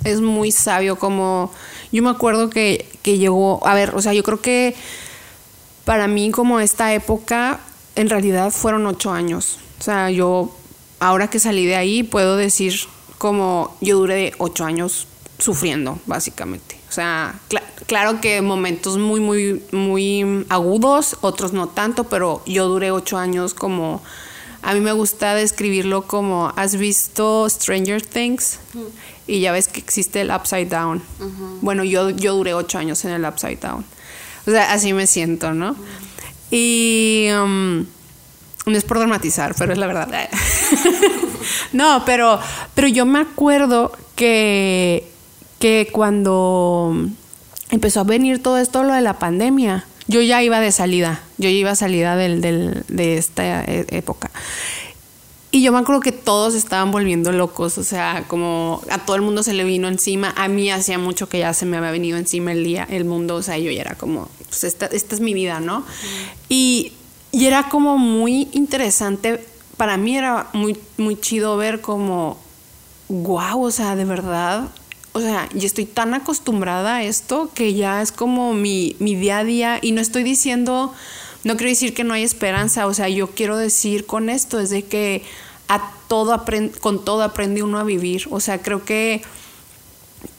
es 0.05 0.21
muy 0.21 0.53
sabio 0.53 0.99
como... 0.99 1.53
Yo 1.93 2.03
me 2.03 2.11
acuerdo 2.11 2.51
que, 2.51 2.89
que 3.03 3.19
llegó, 3.19 3.67
a 3.67 3.75
ver, 3.75 3.95
o 3.95 4.03
sea, 4.03 4.13
yo 4.13 4.23
creo 4.23 4.41
que 4.41 4.77
para 5.85 6.07
mí 6.07 6.31
como 6.31 6.61
esta 6.61 6.95
época 6.95 7.61
en 7.97 8.09
realidad 8.09 8.51
fueron 8.51 8.87
ocho 8.87 9.11
años. 9.11 9.59
O 9.81 9.83
sea, 9.83 10.11
yo 10.11 10.55
ahora 11.01 11.29
que 11.29 11.39
salí 11.39 11.67
de 11.67 11.77
ahí 11.77 12.03
puedo 12.03 12.37
decir 12.37 12.75
como 13.19 13.77
yo 13.81 13.99
duré 13.99 14.33
ocho 14.39 14.65
años 14.65 15.07
sufriendo, 15.39 15.99
básicamente. 16.07 16.79
O 16.89 16.93
sea, 16.93 17.41
claro 17.87 18.21
que 18.21 18.41
momentos 18.43 18.99
muy, 18.99 19.21
muy, 19.21 19.63
muy 19.73 20.45
agudos, 20.49 21.17
otros 21.21 21.53
no 21.53 21.69
tanto, 21.69 22.05
pero 22.05 22.43
yo 22.47 22.69
duré 22.69 22.91
ocho 22.91 23.19
años 23.19 23.55
como... 23.55 24.03
A 24.63 24.75
mí 24.75 24.81
me 24.81 24.93
gusta 24.93 25.35
describirlo 25.35 26.03
como, 26.03 26.53
¿has 26.57 26.77
visto 26.77 27.49
Stranger 27.49 28.03
Things? 28.03 28.59
Y 29.27 29.41
ya 29.41 29.53
ves 29.53 29.69
que 29.69 29.81
existe 29.81 30.21
el 30.21 30.31
Upside 30.31 30.67
Down. 30.67 31.03
Bueno, 31.61 31.85
yo, 31.85 32.11
yo 32.11 32.35
duré 32.35 32.55
ocho 32.55 32.79
años 32.79 33.05
en 33.05 33.13
el 33.13 33.25
Upside 33.25 33.57
Down. 33.57 33.85
O 34.47 34.51
sea, 34.51 34.73
así 34.73 34.93
me 34.93 35.07
siento, 35.07 35.55
¿no? 35.55 35.77
Y... 36.51 37.29
Um, 37.31 37.87
no 38.67 38.77
es 38.77 38.85
por 38.85 38.99
dramatizar, 38.99 39.55
pero 39.57 39.73
es 39.73 39.79
la 39.79 39.87
verdad. 39.87 40.29
no, 41.73 42.03
pero, 42.05 42.39
pero 42.75 42.89
yo 42.89 43.07
me 43.07 43.21
acuerdo 43.21 43.93
que, 44.15 45.11
que 45.59 45.89
cuando 45.93 46.95
empezó 47.71 48.01
a 48.01 48.05
venir 48.05 48.43
todo 48.43 48.59
esto, 48.59 48.85
lo 48.85 48.93
de 48.93 49.01
la 49.01 49.19
pandemia, 49.19 49.87
yo 50.07 50.21
ya 50.23 50.43
iba 50.43 50.61
de 50.61 50.73
salida, 50.73 51.23
yo 51.39 51.49
ya 51.49 51.57
iba 51.57 51.71
a 51.71 51.77
salida 51.77 52.17
del, 52.17 52.41
del, 52.41 52.85
de 52.89 53.19
esta 53.19 53.65
e, 53.65 53.87
época. 53.91 54.31
Y 55.53 55.63
yo 55.63 55.73
me 55.73 55.79
acuerdo 55.79 56.01
que 56.01 56.13
todos 56.13 56.55
estaban 56.55 56.93
volviendo 56.93 57.33
locos, 57.33 57.77
o 57.77 57.83
sea, 57.83 58.25
como 58.29 58.83
a 58.89 58.99
todo 58.99 59.17
el 59.17 59.23
mundo 59.23 59.43
se 59.43 59.53
le 59.53 59.65
vino 59.65 59.89
encima, 59.89 60.33
a 60.37 60.47
mí 60.47 60.71
hacía 60.71 60.99
mucho 60.99 61.29
que 61.29 61.41
ya 61.41 61.53
se 61.55 61.67
me 61.67 61.77
había 61.77 61.91
venido 61.91 62.19
encima 62.19 62.53
el 62.53 62.63
día, 62.63 62.87
el 62.89 63.05
mundo, 63.05 63.35
o 63.35 63.43
sea, 63.43 63.59
yo 63.59 63.71
ya 63.73 63.81
era 63.81 63.97
como, 63.97 64.29
pues 64.49 64.63
esta, 64.63 64.87
esta 64.87 65.17
es 65.17 65.21
mi 65.21 65.35
vida, 65.35 65.59
¿no? 65.59 65.85
Y 66.49 66.93
y 67.33 67.47
era 67.47 67.69
como 67.69 67.97
muy 67.97 68.49
interesante, 68.53 69.45
para 69.77 69.97
mí 69.97 70.17
era 70.17 70.49
muy, 70.53 70.77
muy 70.97 71.19
chido 71.19 71.57
ver 71.57 71.81
como, 71.81 72.39
wow, 73.09 73.63
o 73.63 73.71
sea, 73.71 73.95
de 73.95 74.05
verdad, 74.05 74.69
o 75.13 75.21
sea, 75.21 75.49
yo 75.55 75.67
estoy 75.67 75.87
tan 75.87 76.15
acostumbrada 76.15 76.97
a 76.97 77.03
esto 77.03 77.51
que 77.55 77.75
ya 77.75 78.01
es 78.01 78.13
como 78.13 78.53
mi, 78.55 78.97
mi 79.01 79.15
día 79.17 79.39
a 79.39 79.45
día 79.45 79.79
y 79.83 79.93
no 79.93 80.01
estoy 80.01 80.23
diciendo, 80.23 80.95
no 81.43 81.57
quiero 81.57 81.71
decir 81.71 81.95
que 81.95 82.05
no 82.05 82.15
hay 82.15 82.23
esperanza, 82.23 82.87
o 82.87 82.95
sea, 82.95 83.09
yo 83.09 83.29
quiero 83.29 83.57
decir 83.57 84.07
con 84.07 84.31
esto 84.31 84.61
es 84.61 84.71
de 84.71 84.85
que 84.85 85.25
a 85.69 85.93
todo 86.09 86.45
con 86.81 87.05
todo 87.05 87.23
aprende 87.23 87.63
uno 87.63 87.79
a 87.79 87.85
vivir, 87.85 88.29
o 88.31 88.41
sea, 88.41 88.63
creo 88.63 88.85
que 88.85 89.23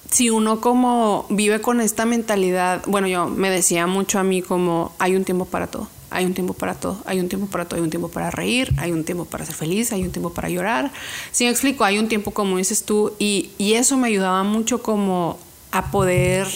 si 0.10 0.30
uno 0.30 0.62
como 0.62 1.26
vive 1.30 1.62
con 1.62 1.82
esta 1.82 2.06
mentalidad, 2.06 2.84
bueno, 2.86 3.08
yo 3.08 3.28
me 3.28 3.50
decía 3.50 3.88
mucho 3.88 4.20
a 4.20 4.24
mí 4.24 4.42
como 4.42 4.94
hay 5.00 5.16
un 5.16 5.26
tiempo 5.26 5.46
para 5.46 5.68
todo 5.68 5.88
hay 6.12 6.26
un 6.26 6.34
tiempo 6.34 6.54
para 6.54 6.76
todo, 6.76 7.02
hay 7.06 7.20
un 7.20 7.30
tiempo 7.30 7.48
para 7.48 7.66
todo, 7.66 7.78
hay 7.78 7.84
un 7.84 7.90
tiempo 7.90 8.10
para 8.10 8.30
reír, 8.30 8.74
hay 8.78 8.92
un 8.92 9.04
tiempo 9.04 9.26
para 9.26 9.46
ser 9.46 9.56
feliz, 9.56 9.92
hay 9.92 10.04
un 10.04 10.12
tiempo 10.12 10.34
para 10.34 10.50
llorar. 10.50 10.92
Si 11.32 11.46
me 11.46 11.50
explico, 11.50 11.86
hay 11.86 11.98
un 11.98 12.08
tiempo 12.10 12.32
como 12.32 12.58
dices 12.58 12.84
tú 12.84 13.14
y, 13.18 13.52
y 13.58 13.74
eso 13.74 13.98
me 13.98 14.10
ayudaba 14.10 14.44
mucho 14.44 14.84
como 14.84 15.40
a 15.72 15.90
poder 15.90 16.48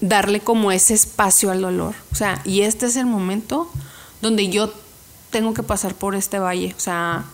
darle 0.00 0.40
como 0.40 0.72
ese 0.72 0.94
espacio 0.94 1.50
al 1.50 1.60
dolor. 1.60 1.94
O 2.12 2.14
sea, 2.14 2.40
y 2.44 2.62
este 2.62 2.86
es 2.86 2.96
el 2.96 3.06
momento 3.06 3.70
donde 4.22 4.48
yo 4.48 4.72
tengo 5.30 5.52
que 5.52 5.62
pasar 5.62 5.94
por 5.94 6.14
este 6.14 6.38
valle. 6.38 6.74
O 6.76 6.80
sea, 6.80 7.24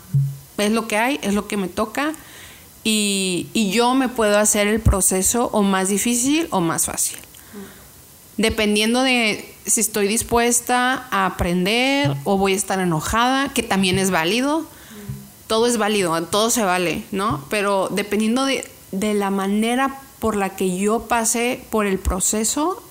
es 0.58 0.72
lo 0.72 0.88
que 0.88 0.96
hay, 0.96 1.20
es 1.22 1.34
lo 1.34 1.46
que 1.46 1.56
me 1.56 1.68
toca 1.68 2.12
y, 2.82 3.48
y 3.52 3.70
yo 3.70 3.94
me 3.94 4.08
puedo 4.08 4.38
hacer 4.38 4.66
el 4.66 4.80
proceso 4.80 5.50
o 5.52 5.62
más 5.62 5.88
difícil 5.88 6.48
o 6.50 6.60
más 6.60 6.86
fácil. 6.86 7.18
Dependiendo 8.36 9.02
de 9.02 9.54
si 9.66 9.80
estoy 9.80 10.08
dispuesta 10.08 11.06
a 11.10 11.26
aprender 11.26 12.16
o 12.24 12.38
voy 12.38 12.52
a 12.52 12.56
estar 12.56 12.80
enojada, 12.80 13.52
que 13.52 13.62
también 13.62 13.98
es 13.98 14.10
válido. 14.10 14.66
Todo 15.46 15.66
es 15.66 15.78
válido, 15.78 16.22
todo 16.26 16.48
se 16.50 16.62
vale, 16.62 17.04
¿no? 17.10 17.44
Pero 17.50 17.88
dependiendo 17.90 18.44
de, 18.44 18.70
de 18.92 19.14
la 19.14 19.30
manera 19.30 20.00
por 20.20 20.36
la 20.36 20.54
que 20.54 20.78
yo 20.78 21.08
pase 21.08 21.64
por 21.70 21.86
el 21.86 21.98
proceso, 21.98 22.82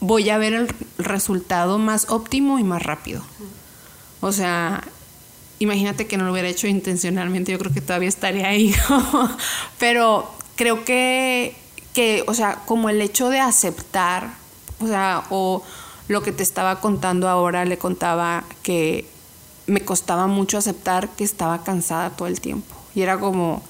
voy 0.00 0.28
a 0.28 0.36
ver 0.36 0.52
el 0.52 0.68
resultado 0.98 1.78
más 1.78 2.10
óptimo 2.10 2.58
y 2.58 2.64
más 2.64 2.82
rápido. 2.82 3.22
O 4.20 4.32
sea, 4.32 4.84
imagínate 5.58 6.06
que 6.06 6.16
no 6.16 6.24
lo 6.24 6.32
hubiera 6.32 6.48
hecho 6.48 6.66
intencionalmente, 6.66 7.52
yo 7.52 7.58
creo 7.58 7.72
que 7.72 7.80
todavía 7.80 8.08
estaría 8.08 8.48
ahí. 8.48 8.74
Pero 9.78 10.30
creo 10.56 10.84
que, 10.84 11.56
que, 11.94 12.24
o 12.26 12.34
sea, 12.34 12.56
como 12.66 12.88
el 12.88 13.00
hecho 13.00 13.30
de 13.30 13.40
aceptar, 13.40 14.34
o 14.80 14.86
sea, 14.86 15.24
o 15.30 15.62
lo 16.08 16.22
que 16.22 16.32
te 16.32 16.42
estaba 16.42 16.80
contando 16.80 17.28
ahora, 17.28 17.64
le 17.64 17.78
contaba 17.78 18.44
que 18.62 19.06
me 19.66 19.80
costaba 19.80 20.26
mucho 20.26 20.58
aceptar 20.58 21.08
que 21.10 21.24
estaba 21.24 21.64
cansada 21.64 22.10
todo 22.10 22.28
el 22.28 22.40
tiempo. 22.40 22.74
Y 22.94 23.02
era 23.02 23.18
como, 23.18 23.62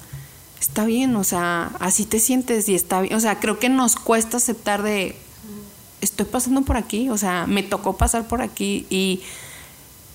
está 0.59 0.85
bien, 0.85 1.15
o 1.15 1.23
sea, 1.23 1.71
así 1.79 2.05
te 2.05 2.19
sientes 2.19 2.67
y 2.69 2.75
está 2.75 3.01
bien. 3.01 3.15
O 3.15 3.19
sea, 3.19 3.39
creo 3.39 3.59
que 3.59 3.69
nos 3.69 3.95
cuesta 3.95 4.37
aceptar 4.37 4.83
de, 4.83 5.15
estoy 6.01 6.25
pasando 6.25 6.61
por 6.61 6.77
aquí, 6.77 7.09
o 7.09 7.17
sea, 7.17 7.45
me 7.47 7.63
tocó 7.63 7.97
pasar 7.97 8.27
por 8.27 8.41
aquí 8.41 8.85
y, 8.89 9.21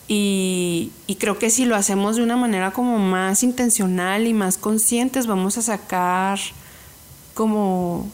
y, 0.08 0.90
creo 1.18 1.38
que 1.38 1.50
si 1.50 1.64
lo 1.64 1.76
hacemos 1.76 2.16
de 2.16 2.22
una 2.22 2.36
manera 2.36 2.72
como 2.72 2.98
más 2.98 3.42
intencional 3.42 4.26
y 4.26 4.34
más 4.34 4.58
conscientes, 4.58 5.26
vamos 5.26 5.58
a 5.58 5.62
sacar 5.62 6.38
como, 7.34 8.10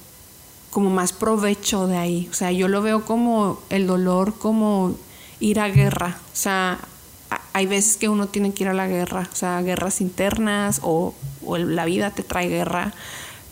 como 0.76 0.90
más 0.90 1.14
provecho 1.14 1.86
de 1.86 1.96
ahí. 1.96 2.28
O 2.30 2.34
sea, 2.34 2.52
yo 2.52 2.68
lo 2.68 2.82
veo 2.82 3.06
como 3.06 3.62
el 3.70 3.86
dolor, 3.86 4.34
como 4.38 4.94
ir 5.40 5.58
a 5.58 5.68
guerra. 5.68 6.18
O 6.34 6.36
sea, 6.36 6.78
hay 7.54 7.64
veces 7.64 7.96
que 7.96 8.10
uno 8.10 8.26
tiene 8.26 8.52
que 8.52 8.64
ir 8.64 8.68
a 8.68 8.74
la 8.74 8.86
guerra, 8.86 9.26
o 9.32 9.34
sea, 9.34 9.62
guerras 9.62 10.02
internas 10.02 10.80
o, 10.82 11.14
la 11.46 11.86
vida 11.86 12.10
te 12.10 12.22
trae 12.22 12.48
guerra, 12.48 12.92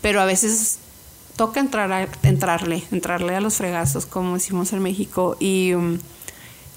pero 0.03 0.21
a 0.21 0.25
veces 0.25 0.77
toca 1.35 1.59
entrar 1.59 1.91
a, 1.91 2.07
entrarle, 2.21 2.83
entrarle 2.91 3.35
a 3.35 3.41
los 3.41 3.55
fregazos, 3.55 4.05
como 4.05 4.35
decimos 4.35 4.71
en 4.71 4.83
México, 4.83 5.35
y, 5.39 5.71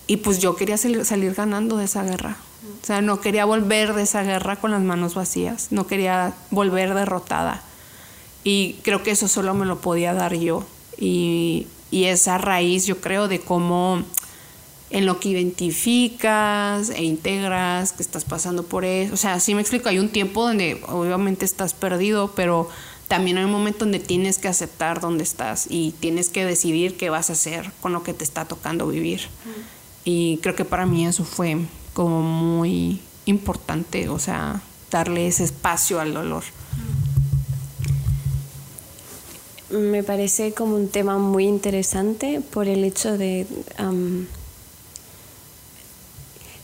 y 0.07 0.17
pues 0.17 0.39
yo 0.39 0.57
quería 0.57 0.79
salir, 0.79 1.35
ganando 1.35 1.77
de 1.77 1.85
esa 1.85 2.05
guerra. 2.05 2.39
O 2.83 2.87
sea, 2.87 3.03
no 3.03 3.21
quería 3.21 3.45
volver 3.45 3.93
de 3.93 4.05
esa 4.05 4.23
guerra 4.23 4.57
con 4.57 4.71
las 4.71 4.81
manos 4.81 5.15
vacías, 5.15 5.73
no 5.73 5.87
quería 5.87 6.33
volver 6.51 6.95
derrotada. 6.95 7.68
Y 8.49 8.77
creo 8.83 9.03
que 9.03 9.11
eso 9.11 9.29
solo 9.29 9.53
me 9.53 9.67
lo 9.67 9.83
podía 9.83 10.15
dar 10.15 10.35
yo. 10.35 10.65
Y, 10.97 11.67
y 11.91 12.05
esa 12.05 12.39
raíz, 12.39 12.87
yo 12.87 12.99
creo, 12.99 13.29
de 13.29 13.41
cómo 13.41 14.03
en 14.89 15.05
lo 15.05 15.21
que 15.21 15.29
identificas 15.29 16.89
e 16.89 17.05
integras 17.05 17.93
que 17.93 18.03
estás 18.03 18.25
pasando 18.25 18.63
por 18.63 18.87
eso. 18.87 19.13
O 19.13 19.17
sea, 19.19 19.39
sí 19.39 19.55
me 19.55 19.61
explico, 19.61 19.91
hay 19.91 19.99
un 19.99 20.09
tiempo 20.09 20.45
donde 20.45 20.81
obviamente 20.89 21.45
estás 21.45 21.75
perdido, 21.75 22.33
pero 22.35 22.71
también 23.07 23.37
hay 23.37 23.45
un 23.45 23.53
momento 23.53 23.81
donde 23.81 23.99
tienes 24.01 24.39
que 24.39 24.49
aceptar 24.49 24.99
dónde 24.99 25.25
estás 25.25 25.67
y 25.69 25.93
tienes 26.01 26.31
que 26.31 26.47
decidir 26.47 26.97
qué 26.97 27.11
vas 27.11 27.29
a 27.29 27.35
hacer 27.35 27.71
con 27.83 27.93
lo 27.93 28.03
que 28.03 28.15
te 28.15 28.25
está 28.25 28.47
tocando 28.47 28.87
vivir. 28.87 29.29
Y 30.07 30.39
creo 30.39 30.57
que 30.57 30.65
para 30.65 30.87
mí 30.87 31.07
eso 31.07 31.23
fue 31.23 31.59
como 31.93 32.23
muy 32.23 33.03
importante, 33.27 34.09
o 34.09 34.19
sea, 34.19 34.63
darle 34.91 35.29
ese 35.29 35.45
espacio 35.45 36.01
al 36.01 36.15
dolor. 36.15 36.45
Me 39.71 40.03
parece 40.03 40.53
como 40.55 40.77
un 40.77 40.89
tema 40.89 41.19
muy 41.19 41.45
interesante 41.45 42.41
por 42.41 42.69
el 42.69 42.85
hecho 42.85 43.19
de 43.19 43.47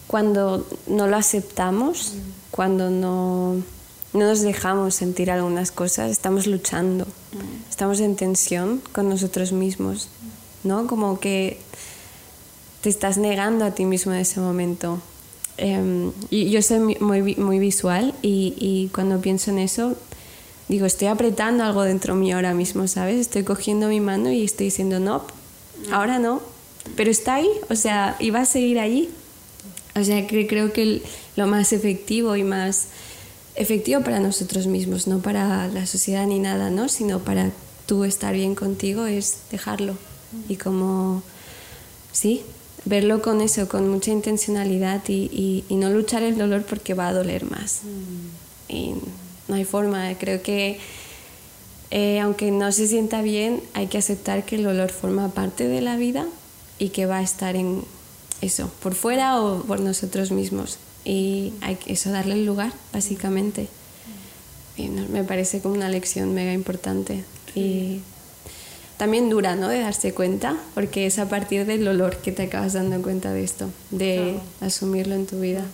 cuando 0.07 0.67
no 0.87 1.07
lo 1.07 1.17
aceptamos, 1.17 2.15
cuando 2.51 2.91
no 2.91 3.63
no 4.15 4.29
nos 4.29 4.43
dejamos 4.43 4.95
sentir 4.95 5.31
algunas 5.31 5.73
cosas, 5.73 6.11
estamos 6.11 6.47
luchando, 6.47 7.05
estamos 7.69 7.99
en 7.99 8.15
tensión 8.15 8.81
con 8.93 9.09
nosotros 9.09 9.51
mismos, 9.51 10.09
¿no? 10.63 10.87
Como 10.87 11.19
que 11.19 11.59
te 12.81 12.91
estás 12.91 13.19
negando 13.19 13.65
a 13.65 13.73
ti 13.73 13.85
mismo 13.85 14.13
en 14.13 14.21
ese 14.21 14.39
momento. 14.39 15.01
Em, 15.57 16.13
yo 16.31 16.63
soy 16.63 16.97
muy, 17.01 17.35
muy 17.35 17.59
visual 17.59 18.15
y, 18.23 18.55
y, 18.57 18.89
cuando 18.95 19.21
pienso 19.21 19.51
en 19.51 19.59
eso, 19.59 19.97
digo, 20.69 20.87
estoy 20.87 21.09
apretando 21.09 21.65
algo 21.65 21.83
dentro 21.83 22.15
mío 22.15 22.37
ahora 22.37 22.55
mismo, 22.55 22.89
¿sabes? 22.89 23.21
Estoy 23.21 23.45
cogiendo 23.45 23.89
mi 23.89 24.01
mano 24.01 24.31
y 24.33 24.45
estoy 24.45 24.67
diciendo, 24.67 25.01
no, 25.01 25.25
ahora 25.93 26.19
no, 26.19 26.41
pero 26.97 27.11
está 27.11 27.35
ahí, 27.37 27.49
o 27.71 27.77
sea, 27.77 28.17
y 28.19 28.31
va 28.31 28.41
a 28.41 28.47
seguir 28.47 28.79
allí. 28.79 29.09
O 29.97 30.03
sea, 30.03 30.27
que 30.27 30.47
creo 30.47 30.73
que 30.73 31.03
lo 31.37 31.47
más 31.47 31.73
efectivo 31.73 32.35
y 32.35 32.43
más 32.43 32.89
efectivo 33.55 34.01
para 34.03 34.19
nosotros 34.21 34.67
mismos, 34.67 35.07
no 35.07 35.21
para 35.21 35.69
la 35.69 35.87
sociedad 35.87 36.27
ni 36.27 36.41
nada, 36.41 36.71
¿no? 36.71 36.89
sino 36.89 37.21
para 37.21 37.53
tú 37.87 38.05
estar 38.05 38.35
bien 38.35 38.55
contigo 38.55 39.07
es 39.07 39.39
dejarlo 39.51 39.97
y 40.49 40.57
como, 40.57 41.23
sí, 42.11 42.43
verlo 42.85 43.23
con 43.23 43.41
eso, 43.41 43.69
con 43.69 43.89
mucha 43.89 44.11
intencionalidad 44.11 45.03
y, 45.09 45.65
y, 45.69 45.77
no 45.77 45.91
luchar 45.91 46.23
el 46.25 46.37
dolor 46.37 46.65
porque 46.65 46.95
va 46.95 47.09
a 47.09 47.13
doler 47.13 47.45
más. 47.45 47.83
Mm. 47.85 48.73
Y 48.73 48.95
no 49.49 49.55
hay 49.57 49.65
forma, 49.65 50.13
creo 50.19 50.43
que 50.43 50.79
eh, 51.91 52.19
aunque 52.21 52.51
no 52.51 52.73
se 52.73 52.89
sienta 52.89 53.23
bien, 53.23 53.63
hay 53.73 53.87
que 53.87 53.99
aceptar 53.99 54.45
que 54.45 54.57
el 54.57 54.65
dolor 54.65 54.91
forma 54.91 55.29
parte 55.29 55.69
de 55.69 55.81
la 55.81 55.97
vida 55.97 56.27
y 56.79 56.89
que 56.89 57.07
va 57.07 57.19
a 57.19 57.23
estar 57.23 57.55
en 57.57 57.85
eso, 58.41 58.71
por 58.83 58.95
fuera 58.95 59.41
o 59.41 59.63
por 59.63 59.81
nosotros 59.81 60.33
mismos. 60.33 60.79
Y 61.05 61.53
hay 61.61 61.77
que 61.77 61.93
eso 61.93 62.11
darle 62.11 62.35
el 62.35 62.47
lugar, 62.47 62.73
básicamente. 62.93 63.69
Y 64.77 64.89
me 64.89 65.23
parece 65.23 65.61
como 65.61 65.75
una 65.75 65.89
lección 65.89 66.35
mega 66.35 66.53
importante. 66.53 67.25
Y 67.55 68.01
también 68.97 69.31
dura, 69.31 69.55
¿no? 69.55 69.69
De 69.69 69.79
darse 69.79 70.13
cuenta, 70.13 70.57
porque 70.75 71.07
es 71.07 71.19
a 71.19 71.29
partir 71.29 71.65
del 71.67 71.85
dolor 71.85 72.17
que 72.17 72.33
te 72.33 72.43
acabas 72.43 72.73
dando 72.73 73.01
cuenta 73.03 73.33
de 73.33 73.45
esto, 73.45 73.71
de 73.91 74.37
asumirlo 74.61 75.15
en 75.15 75.27
tu 75.27 75.39
vida. 75.39 75.65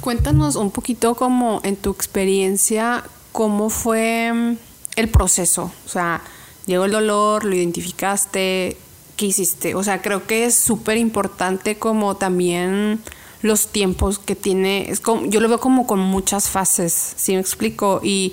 Cuéntanos 0.00 0.56
un 0.56 0.70
poquito 0.70 1.14
como 1.14 1.60
en 1.64 1.76
tu 1.76 1.90
experiencia, 1.90 3.04
cómo 3.32 3.70
fue 3.70 4.32
mm, 4.32 4.56
el 4.96 5.08
proceso, 5.08 5.70
o 5.84 5.88
sea, 5.88 6.22
llegó 6.66 6.84
el 6.86 6.92
dolor, 6.92 7.44
lo 7.44 7.54
identificaste, 7.54 8.76
¿qué 9.16 9.26
hiciste? 9.26 9.74
O 9.74 9.84
sea, 9.84 10.00
creo 10.00 10.26
que 10.26 10.46
es 10.46 10.54
súper 10.54 10.96
importante 10.96 11.78
como 11.78 12.16
también 12.16 13.00
los 13.42 13.68
tiempos 13.68 14.18
que 14.18 14.34
tiene. 14.36 14.90
Es 14.90 15.00
como, 15.00 15.26
yo 15.26 15.40
lo 15.40 15.48
veo 15.48 15.60
como 15.60 15.86
con 15.86 15.98
muchas 15.98 16.48
fases, 16.48 17.14
si 17.16 17.34
me 17.34 17.40
explico? 17.40 18.00
Y, 18.02 18.32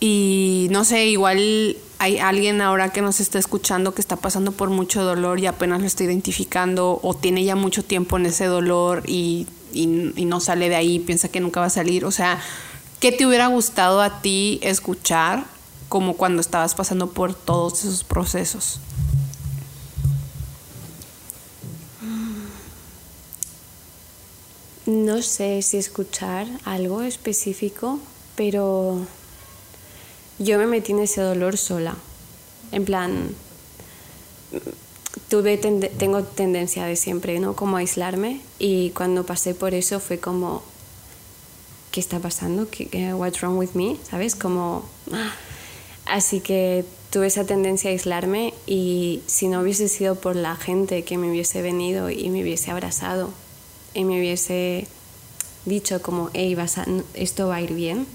y 0.00 0.68
no 0.70 0.84
sé, 0.84 1.06
igual 1.06 1.76
hay 1.98 2.18
alguien 2.18 2.60
ahora 2.60 2.92
que 2.92 3.00
nos 3.00 3.20
está 3.20 3.38
escuchando 3.38 3.94
que 3.94 4.00
está 4.00 4.16
pasando 4.16 4.52
por 4.52 4.68
mucho 4.68 5.02
dolor 5.02 5.40
y 5.40 5.46
apenas 5.46 5.80
lo 5.80 5.86
está 5.86 6.04
identificando 6.04 7.00
o 7.02 7.14
tiene 7.14 7.44
ya 7.44 7.56
mucho 7.56 7.84
tiempo 7.84 8.16
en 8.16 8.26
ese 8.26 8.46
dolor 8.46 9.02
y, 9.06 9.46
y, 9.72 9.86
no 9.86 10.40
sale 10.40 10.68
de 10.68 10.76
ahí, 10.76 10.98
piensa 10.98 11.28
que 11.28 11.40
nunca 11.40 11.60
va 11.60 11.66
a 11.66 11.70
salir. 11.70 12.04
O 12.04 12.10
sea, 12.10 12.40
¿qué 13.00 13.12
te 13.12 13.26
hubiera 13.26 13.48
gustado 13.48 14.00
a 14.00 14.22
ti 14.22 14.58
escuchar 14.62 15.44
como 15.88 16.16
cuando 16.16 16.40
estabas 16.40 16.74
pasando 16.74 17.10
por 17.10 17.34
todos 17.34 17.84
esos 17.84 18.04
procesos? 18.04 18.80
No 24.86 25.20
sé 25.20 25.62
si 25.62 25.78
escuchar 25.78 26.46
algo 26.64 27.02
específico, 27.02 27.98
pero 28.36 29.00
yo 30.38 30.58
me 30.58 30.66
metí 30.66 30.92
en 30.92 31.00
ese 31.00 31.20
dolor 31.20 31.56
sola. 31.56 31.96
En 32.70 32.84
plan, 32.84 33.34
tuve 35.28 35.58
tengo 35.58 36.22
tendencia 36.22 36.84
de 36.84 36.96
siempre, 36.96 37.38
¿no? 37.40 37.54
Como 37.54 37.76
aislarme 37.76 38.40
y 38.58 38.90
cuando 38.90 39.24
pasé 39.24 39.54
por 39.54 39.74
eso 39.74 40.00
fue 40.00 40.18
como, 40.18 40.62
¿qué 41.90 42.00
está 42.00 42.18
pasando? 42.20 42.68
¿Qué, 42.70 43.12
what's 43.14 43.40
wrong 43.40 43.58
with 43.58 43.70
me? 43.74 43.96
¿Sabes? 44.08 44.34
Como... 44.34 44.84
Ah. 45.12 45.32
Así 46.06 46.40
que 46.40 46.84
tuve 47.10 47.26
esa 47.26 47.44
tendencia 47.44 47.90
a 47.90 47.92
aislarme 47.92 48.54
y 48.66 49.22
si 49.26 49.48
no 49.48 49.60
hubiese 49.60 49.88
sido 49.88 50.14
por 50.14 50.36
la 50.36 50.54
gente 50.54 51.02
que 51.02 51.18
me 51.18 51.30
hubiese 51.30 51.62
venido 51.62 52.10
y 52.10 52.30
me 52.30 52.42
hubiese 52.42 52.70
abrazado 52.70 53.30
y 53.92 54.04
me 54.04 54.20
hubiese 54.20 54.86
dicho 55.64 56.00
como, 56.02 56.30
hey, 56.32 56.54
vas 56.54 56.76
esto 57.14 57.48
va 57.48 57.56
a 57.56 57.60
ir 57.60 57.74
bien, 57.74 58.06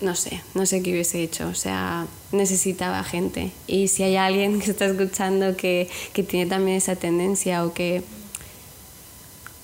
no 0.00 0.14
sé, 0.14 0.42
no 0.54 0.66
sé 0.66 0.82
qué 0.82 0.92
hubiese 0.92 1.22
hecho. 1.22 1.48
O 1.48 1.54
sea, 1.54 2.06
necesitaba 2.32 3.02
gente. 3.04 3.52
Y 3.66 3.88
si 3.88 4.02
hay 4.02 4.16
alguien 4.16 4.60
que 4.60 4.70
está 4.70 4.86
escuchando 4.86 5.56
que, 5.56 5.88
que 6.12 6.22
tiene 6.22 6.48
también 6.48 6.76
esa 6.76 6.96
tendencia 6.96 7.64
o 7.64 7.72
que 7.72 8.02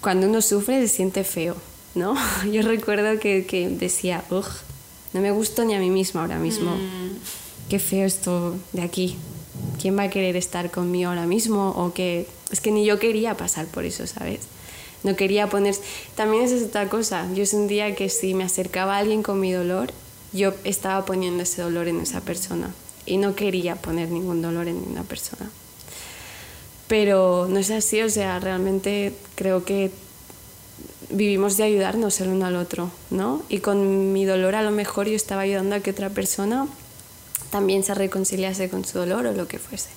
cuando 0.01 0.27
uno 0.27 0.43
sufre 0.43 0.81
se 0.81 0.89
siente 0.89 1.25
feo. 1.25 1.57
¿no? 1.95 2.15
Yo 2.51 2.63
recuerdo 2.63 3.19
que, 3.19 3.47
que 3.47 3.69
decía, 3.69 4.25
Ugh, 4.31 4.47
no 5.13 5.21
me 5.21 5.31
gusto 5.31 5.65
ni 5.65 5.75
a 5.75 5.79
mí 5.79 5.91
misma 5.91 6.23
ahora 6.23 6.39
mismo. 6.39 6.73
Mm. 6.73 7.19
Qué 7.69 7.79
feo 7.79 8.07
esto 8.07 8.57
de 8.73 8.83
aquí. 8.83 9.17
¿Quién 9.81 9.97
va 9.99 10.05
a 10.05 10.11
querer 10.11 10.37
estar 10.37 10.71
conmigo 10.71 11.11
ahora 11.11 11.27
mismo? 11.27 11.71
O 11.71 11.93
que 11.93 12.27
es 12.51 12.61
que 12.61 12.71
ni 12.71 12.85
yo 12.85 12.99
quería 12.99 13.37
pasar 13.37 13.67
por 13.67 13.85
eso, 13.85 14.07
¿sabes? 14.07 14.41
No 15.03 15.17
quería 15.17 15.49
poner... 15.49 15.75
También 16.15 16.45
esa 16.45 16.57
es 16.57 16.63
otra 16.63 16.89
cosa. 16.89 17.27
Yo 17.35 17.45
sentía 17.47 17.95
que 17.95 18.09
si 18.09 18.35
me 18.35 18.45
acercaba 18.45 18.97
a 18.97 18.99
alguien 18.99 19.23
con 19.23 19.41
mi 19.41 19.53
dolor, 19.53 19.93
yo 20.33 20.55
estaba 20.65 21.05
poniendo 21.05 21.43
ese 21.43 21.63
dolor 21.63 21.89
en 21.89 22.01
esa 22.01 22.21
persona. 22.21 22.73
Y 23.05 23.17
no 23.17 23.35
quería 23.35 23.77
poner 23.77 24.11
ningún 24.11 24.43
dolor 24.43 24.69
en 24.69 24.81
ninguna 24.81 25.03
persona. 25.03 25.51
Pero 26.87 27.47
no 27.51 27.59
es 27.59 27.71
así, 27.71 28.01
o 28.03 28.11
sea, 28.11 28.39
realmente 28.39 29.15
creo 29.35 29.65
que 29.65 29.91
vivimos 31.11 31.57
de 31.57 31.65
ayudarnos 31.65 32.21
el 32.21 32.29
uno 32.29 32.47
al 32.47 32.57
otro, 32.57 32.91
¿no? 33.11 33.43
Y 33.49 33.59
con 33.59 34.13
mi 34.13 34.25
dolor 34.25 34.55
a 34.55 34.63
lo 34.63 34.71
mejor 34.71 35.09
yo 35.09 35.17
estaba 35.17 35.43
ayudando 35.43 35.75
a 35.75 35.81
que 35.81 35.91
otra 35.91 36.11
persona 36.11 36.67
también 37.51 37.85
se 37.85 37.95
reconciliase 37.95 38.69
con 38.69 38.85
su 38.85 38.99
dolor 38.99 39.27
o 39.27 39.33
lo 39.33 39.47
que 39.49 39.59
fuese. 39.59 39.91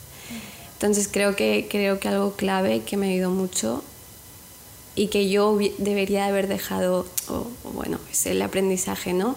Entonces 0.73 1.07
creo 1.09 1.35
que, 1.35 1.67
creo 1.69 1.99
que 1.99 2.09
algo 2.09 2.33
clave 2.33 2.81
que 2.81 2.97
me 2.97 3.13
ayudó 3.13 3.31
mucho 3.31 3.83
y 4.95 5.07
que 5.07 5.29
yo 5.29 5.57
debería 5.77 6.25
haber 6.25 6.47
dejado, 6.47 7.05
o, 7.27 7.47
bueno, 7.71 7.99
es 8.11 8.25
el 8.25 8.41
aprendizaje, 8.41 9.13
¿no? 9.13 9.35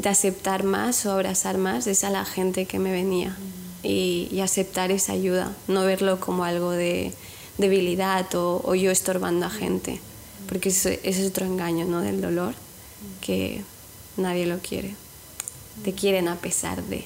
De 0.00 0.08
aceptar 0.08 0.64
más 0.64 1.04
o 1.04 1.12
abrazar 1.12 1.58
más 1.58 1.86
es 1.86 2.04
a 2.04 2.10
la 2.10 2.24
gente 2.24 2.64
que 2.64 2.78
me 2.78 2.90
venía 2.90 3.36
y, 3.82 4.40
aceptar 4.40 4.90
esa 4.90 5.12
ayuda, 5.12 5.52
no 5.68 5.84
verlo 5.84 6.20
como 6.20 6.44
algo 6.44 6.70
de 6.70 7.12
debilidad 7.58 8.26
o, 8.34 8.74
yo 8.74 8.90
estorbando 8.90 9.44
a 9.44 9.50
gente 9.50 10.00
porque 10.48 10.70
ese, 10.70 11.00
es 11.02 11.20
otro 11.26 11.44
engaño 11.44 11.84
¿no? 11.84 12.00
del 12.00 12.22
dolor, 12.22 12.54
que 13.20 13.62
nadie 14.16 14.46
lo 14.46 14.58
quiere. 14.58 14.94
Te 15.84 15.92
quieren 15.92 16.28
a 16.28 16.36
pesar 16.36 16.82
de, 16.84 17.04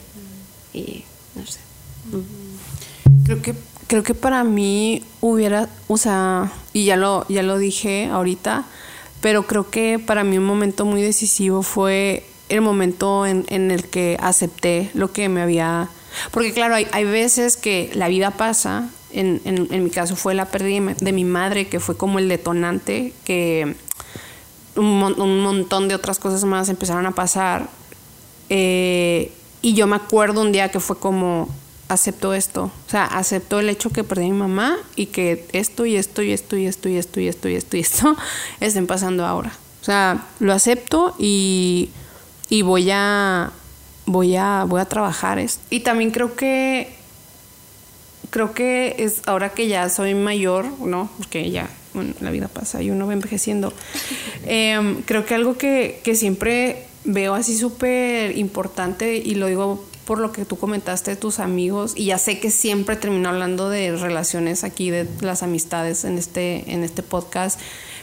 y 0.73 1.03
no 1.35 1.45
sé. 1.45 1.59
Creo 3.25 3.43
que, 3.43 3.55
creo 3.89 4.05
que 4.05 4.15
para 4.15 4.45
mí 4.45 5.03
hubiera, 5.21 5.69
o 5.89 5.99
sea, 5.99 6.53
y 6.73 6.85
ya 6.85 6.97
lo, 6.97 7.27
ya 7.29 7.43
lo 7.43 7.59
dije 7.59 8.07
ahorita, 8.07 8.65
pero 9.21 9.47
creo 9.47 9.69
que 9.69 9.99
para 9.99 10.23
mí 10.23 10.39
un 10.39 10.47
momento 10.47 10.85
muy 10.85 11.03
decisivo 11.03 11.63
fue 11.63 12.25
el 12.49 12.61
momento 12.61 13.27
en, 13.27 13.71
el 13.71 13.85
que 13.89 14.17
acepté 14.21 14.91
lo 14.95 15.13
que 15.13 15.29
me 15.29 15.43
había... 15.43 15.89
Porque 16.31 16.53
claro, 16.53 16.75
hay, 16.75 16.87
hay 16.93 17.05
veces 17.05 17.57
que 17.57 17.91
la 17.95 18.09
vida 18.09 18.31
pasa 18.31 18.89
en, 19.11 19.41
en, 19.45 19.85
mi 19.85 19.91
caso 19.91 20.17
fue 20.17 20.35
la 20.35 20.47
pérdida 20.47 20.95
de 21.01 21.13
mi 21.13 21.25
madre, 21.25 21.69
que 21.69 21.81
fue 21.81 21.97
como 21.97 22.19
el 22.19 22.29
detonante, 22.29 23.13
que 23.25 23.77
un, 24.77 24.85
un 25.19 25.41
montón 25.41 25.89
de 25.89 25.95
otras 25.95 26.19
cosas 26.19 26.45
más 26.45 26.69
empezaron 26.69 27.07
a 27.07 27.13
pasar. 27.13 27.69
Eh, 28.49 29.33
y 29.63 29.75
yo 29.75 29.87
me 29.87 29.97
acuerdo 29.97 30.43
un 30.43 30.53
día 30.53 30.71
que 30.71 30.81
fue 30.81 30.99
como, 30.99 31.49
acepto 31.89 32.35
esto, 32.35 32.65
o 32.65 32.91
sea, 32.91 33.05
acepto 33.05 33.61
el 33.61 33.69
hecho 33.69 33.91
que 33.91 34.05
perdí 34.05 34.25
a 34.25 34.29
mi 34.29 34.39
mamá 34.39 34.77
y 34.97 35.07
que 35.07 35.47
esto 35.53 35.87
y 35.87 35.97
esto 35.97 36.23
y 36.23 36.33
esto 36.33 36.57
y 36.57 36.67
esto 36.67 36.89
y 36.89 36.97
esto 36.97 37.21
y 37.21 37.29
esto 37.29 37.49
y 37.49 37.55
esto 37.55 37.77
y 37.77 37.81
esto 37.81 38.17
estén 38.61 38.87
pasando 38.87 39.25
ahora. 39.25 39.53
O 39.81 39.85
sea, 39.85 40.27
lo 40.41 40.53
acepto 40.53 41.15
y, 41.19 41.91
y 42.49 42.63
voy 42.63 42.91
a 42.91 43.53
voy 44.07 44.37
a 44.37 44.65
voy 44.65 44.81
a 44.81 44.85
trabajar 44.85 45.39
esto. 45.39 45.63
Y 45.71 45.81
también 45.81 46.11
creo 46.11 46.35
que 46.35 46.95
creo 48.31 48.53
que 48.53 48.97
es 48.99 49.23
ahora 49.27 49.51
que 49.51 49.69
ya 49.69 49.89
soy 49.89 50.15
mayor, 50.15 50.67
¿no? 50.81 51.09
Porque 51.19 51.51
ya 51.51 51.69
la 52.21 52.31
vida 52.31 52.49
pasa 52.49 52.83
y 52.83 52.91
uno 52.91 53.07
va 53.07 53.13
envejeciendo. 53.13 53.73
Em, 54.47 55.03
creo 55.03 55.25
que 55.25 55.35
algo 55.35 55.57
que, 55.57 56.01
que 56.05 56.15
siempre 56.17 56.87
veo 57.05 57.35
así 57.35 57.57
súper 57.57 58.37
importante 58.37 59.17
y 59.17 59.37
lo 59.37 59.47
digo 59.47 59.85
por 60.05 60.19
lo 60.19 60.33
que 60.33 60.45
tú 60.45 60.59
comentaste 60.59 61.13
de 61.13 61.17
tus 61.17 61.39
amigos 61.39 61.95
y 61.97 62.07
ya 62.07 62.19
sé 62.19 62.39
que 62.41 62.51
siempre 62.51 62.97
termino 62.97 63.29
hablando 63.29 63.71
de 63.71 63.97
relaciones 63.97 64.65
aquí, 64.65 64.91
de 64.91 65.09
las 65.21 65.43
amistades 65.43 66.05
en 66.05 66.19
este, 66.19 66.71
en 66.73 66.85
este 66.85 67.03
podcast, 67.03 67.59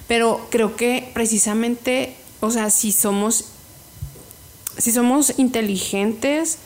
pero 0.08 0.48
creo 0.50 0.76
que 0.76 1.10
precisamente, 1.14 2.16
o 2.40 2.52
sea, 2.52 2.70
si 2.70 2.92
somos, 2.92 3.51
si 4.78 4.92
somos 4.92 5.38
inteligentes 5.38 6.60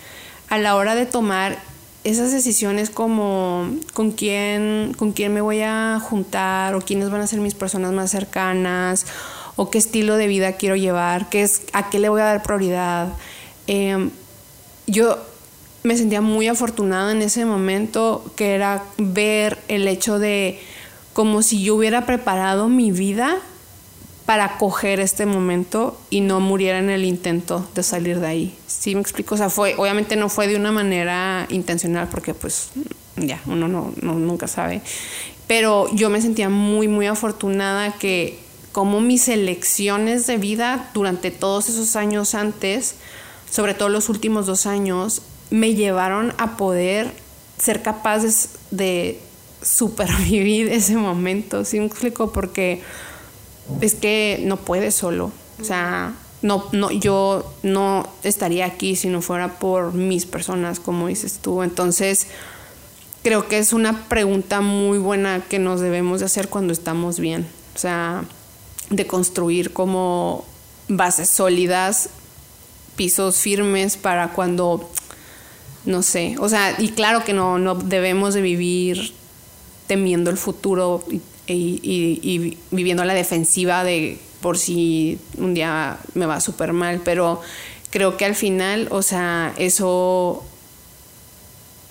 a 0.50 0.58
la 0.58 0.76
hora 0.76 0.96
de 0.96 1.06
tomar 1.06 1.58
esas 2.04 2.32
decisiones 2.32 2.92
como 2.92 3.68
con 3.94 4.12
quién, 4.12 4.94
con 4.96 5.12
quién 5.12 5.34
me 5.34 5.42
voy 5.42 5.62
a 5.62 6.00
juntar 6.00 6.76
o 6.76 6.82
quiénes 6.82 7.10
van 7.10 7.22
a 7.22 7.28
ser 7.28 7.40
mis 7.40 7.56
personas 7.56 7.94
más 7.94 8.12
cercanas 8.12 9.08
o 9.56 9.72
qué 9.72 9.80
estilo 9.80 10.16
de 10.16 10.28
vida 10.28 10.54
quiero 10.54 10.76
llevar, 10.76 11.30
qué 11.30 11.42
es, 11.42 11.64
a 11.74 11.90
qué 11.90 11.98
le 11.98 12.10
voy 12.10 12.22
a 12.22 12.26
dar 12.26 12.44
prioridad. 12.44 13.10
Em, 13.66 14.12
yo 14.86 15.18
me 15.82 15.98
sentía 15.98 16.22
muy 16.22 16.48
afortunada 16.48 17.12
en 17.12 17.22
ese 17.22 17.46
momento, 17.46 18.24
que 18.36 18.54
era 18.54 18.84
ver 18.98 19.58
el 19.68 19.88
hecho 19.88 20.20
de 20.20 20.60
como 21.14 21.42
si 21.42 21.64
yo 21.64 21.76
hubiera 21.76 22.06
preparado 22.06 22.68
mi 22.68 22.92
vida 22.92 23.40
para 24.26 24.58
coger 24.58 25.00
este 25.00 25.26
momento 25.26 26.00
y 26.10 26.22
no 26.22 26.40
muriera 26.40 26.80
en 26.80 26.90
el 26.90 27.06
intento 27.06 27.68
de 27.76 27.84
salir 27.84 28.20
de 28.20 28.28
ahí. 28.28 28.58
¿Sí 28.68 28.96
me 28.96 29.02
explico? 29.02 29.36
O 29.36 29.38
sea, 29.38 29.50
fue, 29.50 29.76
obviamente 29.78 30.16
no 30.16 30.30
fue 30.30 30.48
de 30.48 30.56
una 30.56 30.72
manera 30.72 31.46
intencional 31.50 32.08
porque 32.10 32.34
pues 32.34 32.70
ya, 33.18 33.40
uno 33.46 33.68
no, 33.68 33.94
nunca 34.02 34.48
sabe. 34.48 34.82
Pero 35.48 35.88
yo 35.94 36.10
me 36.10 36.22
sentía 36.22 36.50
muy, 36.50 36.88
muy 36.88 37.06
afortunada 37.06 37.94
que 37.94 38.40
como 38.72 39.00
mis 39.00 39.28
elecciones 39.30 40.26
de 40.28 40.38
vida 40.38 40.90
durante 40.94 41.32
todos 41.32 41.70
esos 41.70 41.96
años 41.96 42.34
antes, 42.36 42.96
sobre 43.50 43.76
todo 43.76 43.90
los 43.90 44.10
últimos 44.10 44.48
dos 44.48 44.66
años, 44.66 45.22
me 45.52 45.76
llevaron 45.76 46.34
a 46.38 46.58
poder 46.58 47.12
ser 47.60 47.84
capaces 47.84 48.50
de 48.72 49.20
supervivir 49.62 50.68
ese 50.72 50.98
momento. 50.98 51.64
¿Sí 51.64 51.80
me 51.80 51.86
explico? 51.86 52.34
Porque 52.34 52.82
es 53.82 53.96
que 53.96 54.42
no 54.44 54.58
puede 54.58 54.92
solo. 54.92 55.32
O 55.62 55.64
sea, 55.64 56.14
no, 56.42 56.66
no, 56.72 56.92
yo 56.92 57.54
no 57.64 58.08
estaría 58.24 58.66
aquí 58.66 58.96
si 58.96 59.08
no 59.08 59.22
fuera 59.22 59.60
por 59.60 59.94
mis 59.94 60.26
personas, 60.26 60.80
como 60.80 61.08
dices 61.08 61.40
tú. 61.42 61.64
Entonces, 61.64 62.28
creo 63.24 63.48
que 63.48 63.58
es 63.58 63.74
una 63.74 64.08
pregunta 64.08 64.62
muy 64.62 64.98
buena 64.98 65.44
que 65.50 65.60
nos 65.60 65.82
debemos 65.82 66.20
de 66.20 66.28
hacer 66.28 66.50
cuando 66.50 66.74
estamos 66.74 67.20
bien. 67.20 67.48
O 67.76 67.78
sea, 67.78 68.24
de 68.90 69.08
construir 69.08 69.74
como 69.74 70.46
bases 70.88 71.30
sólidas, 71.30 72.10
pisos 72.96 73.38
firmes 73.38 73.98
para 73.98 74.34
cuando, 74.34 74.90
no 75.86 76.04
sé, 76.04 76.36
o 76.40 76.48
sea, 76.48 76.76
y 76.80 76.90
claro 76.90 77.24
que 77.24 77.34
no, 77.34 77.58
no 77.58 77.76
debemos 77.76 78.34
de 78.34 78.42
vivir 78.42 79.14
temiendo 79.88 80.30
el 80.30 80.38
futuro 80.38 81.04
y, 81.10 81.22
viviendo 81.48 83.06
la 83.06 83.14
defensiva 83.14 83.84
de 83.84 84.18
por 84.42 84.58
si 84.58 85.20
un 85.38 85.54
día 85.54 85.98
me 86.14 86.26
va 86.26 86.40
súper 86.40 86.74
mal, 86.74 87.02
pero 87.04 87.42
creo 87.90 88.18
que 88.18 88.26
al 88.26 88.36
final, 88.36 88.88
o 88.92 89.02
sea, 89.02 89.54
eso 89.58 90.44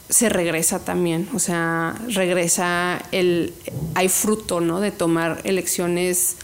se 0.08 0.28
regresa 0.28 0.78
también, 0.78 1.28
o 1.34 1.38
sea, 1.38 2.00
regresa 2.08 3.02
el, 3.10 3.54
hay 3.94 4.08
fruto, 4.08 4.60
¿no? 4.60 4.80
De 4.80 4.90
tomar 4.90 5.40
elecciones 5.44 6.36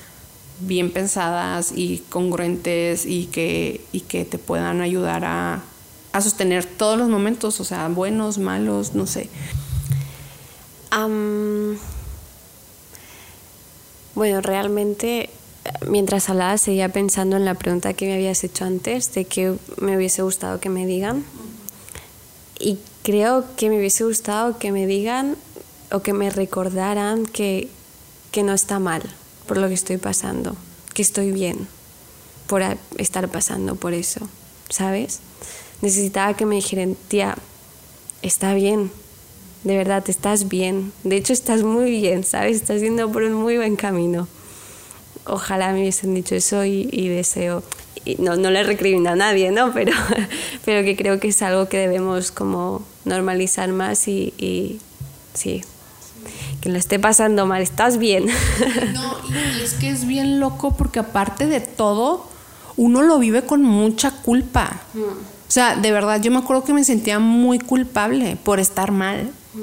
bien 0.60 0.90
pensadas 0.90 1.72
y 1.74 2.02
congruentes 2.08 3.06
y 3.06 3.26
que, 3.26 3.80
y 3.92 4.00
que 4.00 4.24
te 4.24 4.38
puedan 4.38 4.80
ayudar 4.80 5.24
a, 5.24 5.62
a 6.12 6.20
sostener 6.20 6.64
todos 6.64 6.98
los 6.98 7.08
momentos, 7.08 7.60
o 7.60 7.64
sea, 7.64 7.88
buenos, 7.88 8.38
malos, 8.38 8.94
no 8.94 9.06
sé. 9.06 9.28
Bueno, 14.20 14.42
realmente 14.42 15.30
mientras 15.88 16.28
hablaba 16.28 16.58
seguía 16.58 16.90
pensando 16.90 17.38
en 17.38 17.46
la 17.46 17.54
pregunta 17.54 17.94
que 17.94 18.04
me 18.04 18.12
habías 18.12 18.44
hecho 18.44 18.66
antes 18.66 19.14
de 19.14 19.24
que 19.24 19.54
me 19.78 19.96
hubiese 19.96 20.20
gustado 20.20 20.60
que 20.60 20.68
me 20.68 20.84
digan. 20.84 21.24
Y 22.58 22.78
creo 23.02 23.46
que 23.56 23.70
me 23.70 23.78
hubiese 23.78 24.04
gustado 24.04 24.58
que 24.58 24.72
me 24.72 24.86
digan 24.86 25.38
o 25.90 26.00
que 26.00 26.12
me 26.12 26.28
recordaran 26.28 27.24
que, 27.24 27.70
que 28.30 28.42
no 28.42 28.52
está 28.52 28.78
mal 28.78 29.00
por 29.46 29.56
lo 29.56 29.68
que 29.68 29.72
estoy 29.72 29.96
pasando, 29.96 30.54
que 30.92 31.00
estoy 31.00 31.32
bien 31.32 31.66
por 32.46 32.60
estar 32.98 33.26
pasando 33.30 33.76
por 33.76 33.94
eso, 33.94 34.28
¿sabes? 34.68 35.20
Necesitaba 35.80 36.36
que 36.36 36.44
me 36.44 36.56
dijeran, 36.56 36.94
tía, 37.08 37.38
está 38.20 38.52
bien, 38.52 38.92
de 39.64 39.76
verdad, 39.76 40.02
estás 40.08 40.48
bien. 40.48 40.92
De 41.04 41.16
hecho, 41.16 41.32
estás 41.32 41.62
muy 41.62 41.90
bien, 41.90 42.24
¿sabes? 42.24 42.56
Estás 42.56 42.80
yendo 42.80 43.10
por 43.12 43.22
un 43.22 43.34
muy 43.34 43.56
buen 43.56 43.76
camino. 43.76 44.26
Ojalá 45.26 45.72
me 45.72 45.80
hubiesen 45.80 46.14
dicho 46.14 46.34
eso 46.34 46.64
y, 46.64 47.08
deseo, 47.08 47.62
y 48.04 48.16
no, 48.16 48.36
no 48.36 48.50
le 48.50 48.62
recrimino 48.62 49.10
a 49.10 49.16
nadie, 49.16 49.50
¿no? 49.50 49.72
Pero, 49.74 49.92
pero 50.64 50.84
que 50.84 50.96
creo 50.96 51.20
que 51.20 51.28
es 51.28 51.42
algo 51.42 51.68
que 51.68 51.76
debemos 51.76 52.30
como 52.30 52.84
normalizar 53.04 53.68
más 53.70 54.08
y, 54.08 54.32
y 54.38 54.80
sí. 55.34 55.62
que 56.62 56.70
lo 56.70 56.78
esté 56.78 56.98
pasando 56.98 57.46
mal, 57.46 57.62
estás 57.62 57.98
bien. 57.98 58.26
No, 58.94 59.16
y 59.28 59.62
es 59.62 59.74
que 59.74 59.90
es 59.90 60.06
bien 60.06 60.40
loco 60.40 60.76
porque 60.76 61.00
aparte 61.00 61.46
de 61.46 61.60
todo, 61.60 62.26
uno 62.76 63.02
lo 63.02 63.18
vive 63.18 63.42
con 63.42 63.62
mucha 63.62 64.10
culpa. 64.10 64.80
Mm. 64.94 65.00
O 65.00 65.52
sea, 65.52 65.76
de 65.76 65.92
verdad, 65.92 66.20
yo 66.20 66.30
me 66.30 66.38
acuerdo 66.38 66.64
que 66.64 66.72
me 66.72 66.84
sentía 66.84 67.18
muy 67.18 67.58
culpable 67.58 68.36
por 68.42 68.58
estar 68.58 68.90
mal. 68.90 69.32
Mm. 69.54 69.60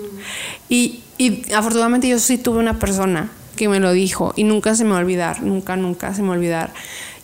Y, 0.69 1.03
y 1.17 1.53
afortunadamente 1.53 2.07
yo 2.07 2.19
sí 2.19 2.37
tuve 2.37 2.59
una 2.59 2.79
persona 2.79 3.31
que 3.57 3.67
me 3.67 3.81
lo 3.81 3.91
dijo 3.91 4.33
y 4.37 4.45
nunca 4.45 4.75
se 4.75 4.85
me 4.85 4.91
va 4.91 4.97
a 4.97 5.01
olvidar, 5.01 5.41
nunca, 5.41 5.75
nunca 5.75 6.13
se 6.13 6.21
me 6.21 6.29
va 6.29 6.35
a 6.35 6.37
olvidar. 6.37 6.73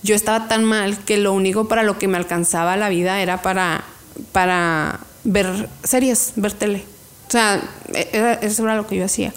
Yo 0.02 0.16
estaba 0.16 0.50
tan 0.50 0.66
mal 0.66 0.98
que 0.98 1.18
lo 1.18 1.32
único 1.32 1.70
para 1.70 1.84
lo 1.84 1.98
que 1.98 2.10
me 2.10 2.18
alcanzaba 2.18 2.76
la 2.76 2.90
vida 2.90 3.22
era 3.22 3.42
para, 3.42 3.86
para 4.34 5.00
ver 5.24 5.70
series, 5.84 6.34
ver 6.36 6.52
tele. 6.52 6.84
O 7.28 7.32
sea, 7.32 7.62
e, 7.94 8.40
eso 8.42 8.64
era 8.64 8.76
lo 8.76 8.86
que 8.86 8.98
yo 8.98 9.06
hacía. 9.06 9.34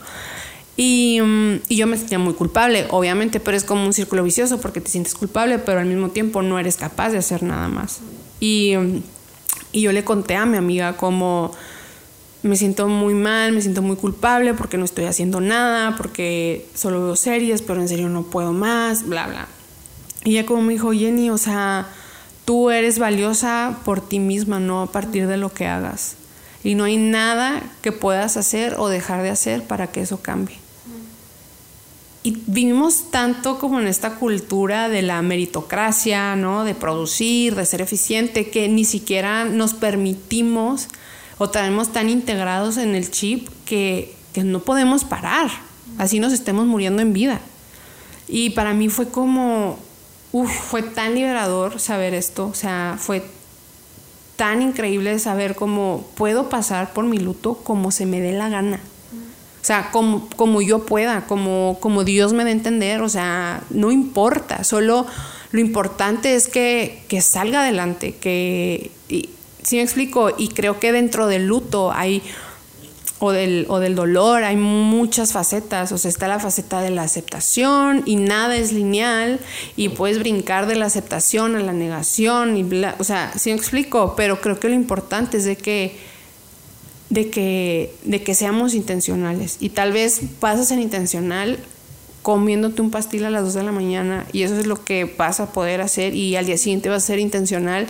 Y, 0.77 1.21
mm, 1.23 1.55
y, 1.69 1.77
yo 1.77 1.87
me 1.87 1.97
sentía 1.97 2.19
muy 2.19 2.35
culpable, 2.35 2.87
obviamente, 2.91 3.41
pero 3.41 3.57
es 3.57 3.65
como 3.65 3.85
un 3.87 3.93
círculo 3.93 4.25
vicioso 4.25 4.61
porque 4.61 4.81
te 4.81 4.91
sientes 4.91 5.15
culpable, 5.15 5.59
pero 5.59 5.79
al 5.79 5.87
mismo 5.87 6.11
tiempo 6.11 6.43
no 6.43 6.59
eres 6.59 6.77
capaz 6.77 7.11
de 7.11 7.19
hacer 7.19 7.43
nada 7.43 7.69
más. 7.69 8.01
Y, 8.41 8.77
mm, 8.77 9.03
y 9.73 9.83
yo 9.83 9.93
le 9.93 10.05
conté 10.05 10.35
a 10.37 10.47
mi 10.47 10.57
amiga 10.57 10.97
como 10.97 11.53
me 12.47 12.57
siento 12.57 12.89
muy 12.89 13.15
mal, 13.15 13.53
me 13.53 13.61
siento 13.61 13.83
muy 13.83 13.97
culpable 13.97 14.55
porque 14.55 14.79
no 14.79 14.85
estoy 14.85 15.05
haciendo 15.05 15.41
nada, 15.41 15.97
porque 15.97 16.67
solo 16.75 17.05
veo 17.05 17.17
series, 17.17 17.63
pero 17.63 17.81
en 17.81 17.89
serio 17.89 18.09
no 18.09 18.23
puedo 18.23 18.53
más, 18.53 19.07
bla, 19.07 19.27
bla. 19.27 19.49
Y 20.25 20.31
ella 20.31 20.47
como 20.47 20.63
me 20.63 20.73
dijo, 20.73 20.93
Jenny, 20.93 21.31
o 21.31 21.39
sea, 21.39 21.89
tú 22.45 22.71
eres 22.71 22.99
valiosa 22.99 23.79
por 23.85 24.01
ti 24.01 24.19
misma, 24.19 24.61
no 24.61 24.83
a 24.83 24.93
partir 24.93 25.27
de 25.27 25.37
lo 25.37 25.53
que 25.53 25.67
hagas. 25.67 26.17
Y 26.65 26.75
no 26.75 26.85
hay 26.85 26.97
nada 26.97 27.63
que 27.83 27.93
puedas 27.93 28.37
hacer 28.37 28.75
o 28.79 28.89
dejar 28.89 29.23
de 29.23 29.31
hacer 29.31 29.63
para 29.63 29.87
que 29.89 30.01
eso 30.01 30.21
cambie. 30.21 30.59
Y 32.25 32.43
vivimos 32.49 33.13
tanto 33.13 33.61
como 33.61 33.79
en 33.79 33.87
esta 33.87 34.17
cultura 34.17 34.89
de 34.89 35.03
la 35.03 35.23
meritocracia, 35.23 36.35
¿no? 36.35 36.65
De 36.65 36.75
producir, 36.75 37.55
de 37.55 37.65
ser 37.65 37.83
eficiente, 37.83 38.51
que 38.51 38.69
ni 38.69 38.85
siquiera 38.85 39.45
nos 39.45 39.75
permitimos 39.75 40.89
o 41.39 41.51
tenemos 41.51 41.93
tan 41.93 42.09
integrados 42.09 42.77
en 42.77 42.95
el 42.95 43.11
chip 43.11 43.49
que, 43.65 44.15
no 44.45 44.61
podemos 44.61 45.05
parar, 45.05 45.49
así 45.97 46.21
nos 46.21 46.35
estemos 46.35 46.67
muriendo 46.67 47.01
en 47.01 47.15
vida. 47.15 47.41
Y 48.29 48.51
para 48.51 48.75
mí 48.75 48.91
fue 48.91 49.09
como, 49.09 49.79
uff, 50.33 50.51
fue 50.51 50.83
tan 50.83 51.15
liberador 51.15 51.81
saber 51.81 52.13
esto, 52.13 52.47
o 52.47 52.55
sea, 52.55 52.97
fue 52.99 53.25
tan 54.37 54.61
increíble 54.61 55.19
saber 55.19 55.55
cómo 55.55 56.07
puedo 56.17 56.51
pasar 56.51 56.93
por 56.93 57.07
mi 57.07 57.17
luto 57.17 57.55
como 57.55 57.91
se 57.91 58.05
me 58.05 58.21
dé 58.21 58.33
la 58.33 58.51
gana. 58.51 58.79
O 59.63 59.65
sea, 59.67 59.91
como, 59.91 60.29
como 60.37 60.61
yo 60.61 60.85
pueda, 60.85 61.27
como, 61.27 61.79
como 61.81 62.05
Dios 62.05 62.35
me 62.35 62.45
dé 62.45 62.51
a 62.51 62.53
entender, 62.53 63.01
o 63.01 63.09
sea, 63.09 63.63
no 63.71 63.91
importa, 63.91 64.65
solo 64.65 65.07
lo 65.51 65.61
importante 65.61 66.35
es 66.35 66.47
que, 66.47 67.03
que 67.09 67.23
salga 67.23 67.63
adelante, 67.63 68.15
que, 68.17 68.91
¿Sí 69.67 69.79
me 69.79 69.83
explico? 69.83 70.31
Y 70.39 70.51
creo 70.51 70.79
que 70.79 70.93
dentro 70.93 71.27
del 71.27 71.49
luto 71.49 71.91
hay, 71.91 72.23
o 73.19 73.33
del, 73.33 73.67
o 73.69 73.81
del 73.81 73.97
dolor, 73.97 74.45
hay 74.45 74.55
muchas 74.55 75.33
facetas. 75.33 75.91
O 75.91 75.99
sea, 75.99 76.09
está 76.09 76.29
la 76.29 76.39
faceta 76.39 76.81
de 76.81 76.91
la 76.91 77.03
aceptación 77.03 78.05
y 78.07 78.15
nada 78.15 78.57
es 78.57 78.71
lineal 78.71 79.41
y 79.75 79.89
puedes 79.89 80.21
brincar 80.21 80.69
de 80.69 80.77
la 80.77 80.87
aceptación 80.87 81.57
a 81.57 81.61
la 81.63 81.73
negación. 81.73 82.57
Y 82.57 82.85
o 83.01 83.03
sea, 83.03 83.33
sí 83.37 83.51
me 83.51 83.57
explico, 83.57 84.15
pero 84.17 84.41
creo 84.41 84.61
que 84.61 84.69
lo 84.69 84.75
importante 84.77 85.39
es 85.39 85.45
de 85.45 85.57
que, 85.57 85.99
de 87.11 87.29
que, 87.29 87.93
de 88.05 88.23
que 88.23 88.37
seamos 88.37 88.73
intencionales. 88.73 89.57
Y 89.59 89.71
tal 89.71 89.93
vez 89.93 90.21
vas 90.39 90.61
a 90.61 90.65
ser 90.65 90.79
intencional 90.79 91.59
comiéndote 92.27 92.83
un 92.83 92.91
pastil 92.91 93.25
a 93.25 93.31
las 93.31 93.45
2 93.45 93.55
de 93.55 93.63
la 93.63 93.71
mañana 93.71 94.27
y 94.33 94.43
eso 94.43 94.59
es 94.59 94.67
lo 94.67 94.83
que 94.83 95.05
vas 95.05 95.39
a 95.39 95.53
poder 95.53 95.81
hacer 95.81 96.13
y 96.13 96.35
al 96.35 96.45
día 96.45 96.59
siguiente 96.59 96.89
vas 96.89 97.05
a 97.05 97.07
ser 97.07 97.21
intencional 97.21 97.87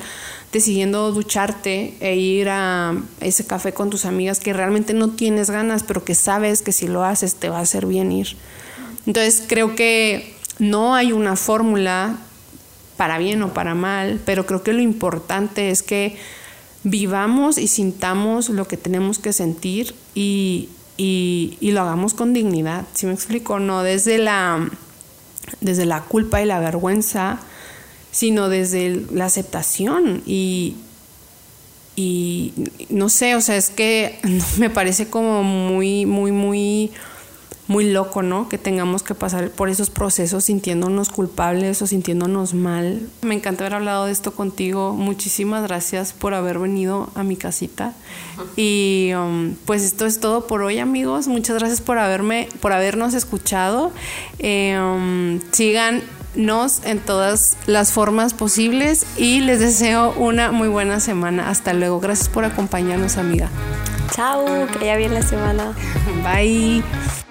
decidiendo 0.53 1.11
ducharte 1.11 1.95
e 2.01 2.17
ir 2.17 2.51
a 2.51 2.95
ese 3.23 3.47
café 3.47 3.73
con 3.73 3.89
tus 3.89 4.05
amigas 4.05 4.39
que 4.39 4.53
realmente 4.53 4.93
no 4.93 5.09
tienes 5.09 5.49
ganas, 5.49 5.85
pero 5.85 6.05
que 6.05 6.15
sabes 6.15 6.61
que 6.61 6.73
si 6.73 6.87
lo 6.87 7.03
haces 7.03 7.37
te 7.37 7.49
va 7.49 7.61
a 7.61 7.63
hacer 7.63 7.87
bien 7.87 8.13
ir. 8.13 8.37
Entonces 9.07 9.43
creo 9.47 9.75
que 9.75 10.35
no 10.59 10.95
hay 10.95 11.13
una 11.13 11.37
fórmula 11.37 12.19
para 12.99 13.17
bien 13.17 13.41
o 13.41 13.55
para 13.55 13.75
mal, 13.75 14.21
pero 14.27 14.45
creo 14.45 14.63
que 14.63 14.75
lo 14.75 14.83
importante 14.83 15.71
es 15.71 15.83
que 15.83 16.19
vivamos 16.85 17.57
y 17.57 17.69
sintamos 17.69 18.51
lo 18.51 18.69
que 18.69 18.77
tenemos 18.77 19.19
que 19.19 19.33
sentir 19.33 19.95
y, 20.15 20.69
y, 20.97 21.59
lo 21.61 21.81
hagamos 21.83 22.15
con 22.15 22.33
dignidad, 22.33 22.87
si 22.95 23.07
me 23.07 23.13
explico? 23.13 23.59
No 23.59 23.83
desde 23.83 24.19
la, 24.19 24.69
desde 25.61 25.87
la 25.87 26.03
culpa 26.03 26.43
y 26.43 26.47
la 26.47 26.59
vergüenza, 26.59 27.39
sino 28.11 28.49
desde 28.49 29.05
la 29.13 29.27
aceptación 29.27 30.23
y, 30.27 30.77
y 31.97 32.53
no 32.89 33.09
sé, 33.09 33.35
o 33.35 33.41
sea, 33.41 33.57
es 33.57 33.71
que 33.71 34.19
me 34.59 34.71
parece 34.71 35.09
como 35.09 35.43
muy, 35.43 36.07
muy, 36.07 36.33
muy 36.33 36.93
muy 37.69 37.91
loco, 37.91 38.23
¿no? 38.23 38.49
Que 38.49 38.59
tengamos 38.59 39.03
que 39.03 39.15
pasar 39.15 39.51
por 39.51 39.69
esos 39.69 39.91
procesos 39.91 40.45
sintiéndonos 40.45 41.09
culpables 41.09 41.83
o 41.83 41.87
sintiéndonos 41.87 42.55
mal. 42.55 43.09
Me 43.23 43.35
encanta 43.35 43.65
haber 43.65 43.75
hablado 43.75 44.07
de 44.07 44.13
esto 44.13 44.33
contigo. 44.33 44.93
Muchísimas 44.93 45.63
gracias 45.63 46.13
por 46.13 46.35
haber 46.35 46.59
venido 46.59 47.11
a 47.15 47.23
mi 47.25 47.37
casita. 47.37 47.93
Y 48.57 49.13
um, 49.15 49.55
pues 49.65 49.83
esto 49.83 50.07
es 50.07 50.21
todo 50.21 50.47
por 50.47 50.63
hoy, 50.63 50.79
amigos. 50.79 51.27
Muchas 51.27 51.59
gracias 51.59 51.81
por 51.81 51.99
haberme, 51.99 52.49
por 52.61 52.73
habernos 52.73 53.15
escuchado. 53.15 53.91
Eh, 54.39 54.79
um, 54.79 55.41
síganos 55.51 56.83
en 56.85 57.01
todas 57.01 57.57
las 57.67 57.93
formas 57.93 58.35
posibles 58.35 59.07
y 59.17 59.41
les 59.41 59.59
deseo 59.59 60.13
una 60.13 60.53
muy 60.53 60.69
buena 60.69 61.01
semana. 61.01 61.51
Hasta 61.51 61.73
luego. 61.73 61.99
Gracias 61.99 62.29
por 62.29 62.45
acompañarnos, 62.45 63.17
amiga. 63.17 63.51
Chao, 64.15 64.45
que 64.69 64.79
haya 64.85 64.97
bien 64.97 65.15
la 65.15 65.23
semana. 65.23 65.75
Bye. 66.23 67.26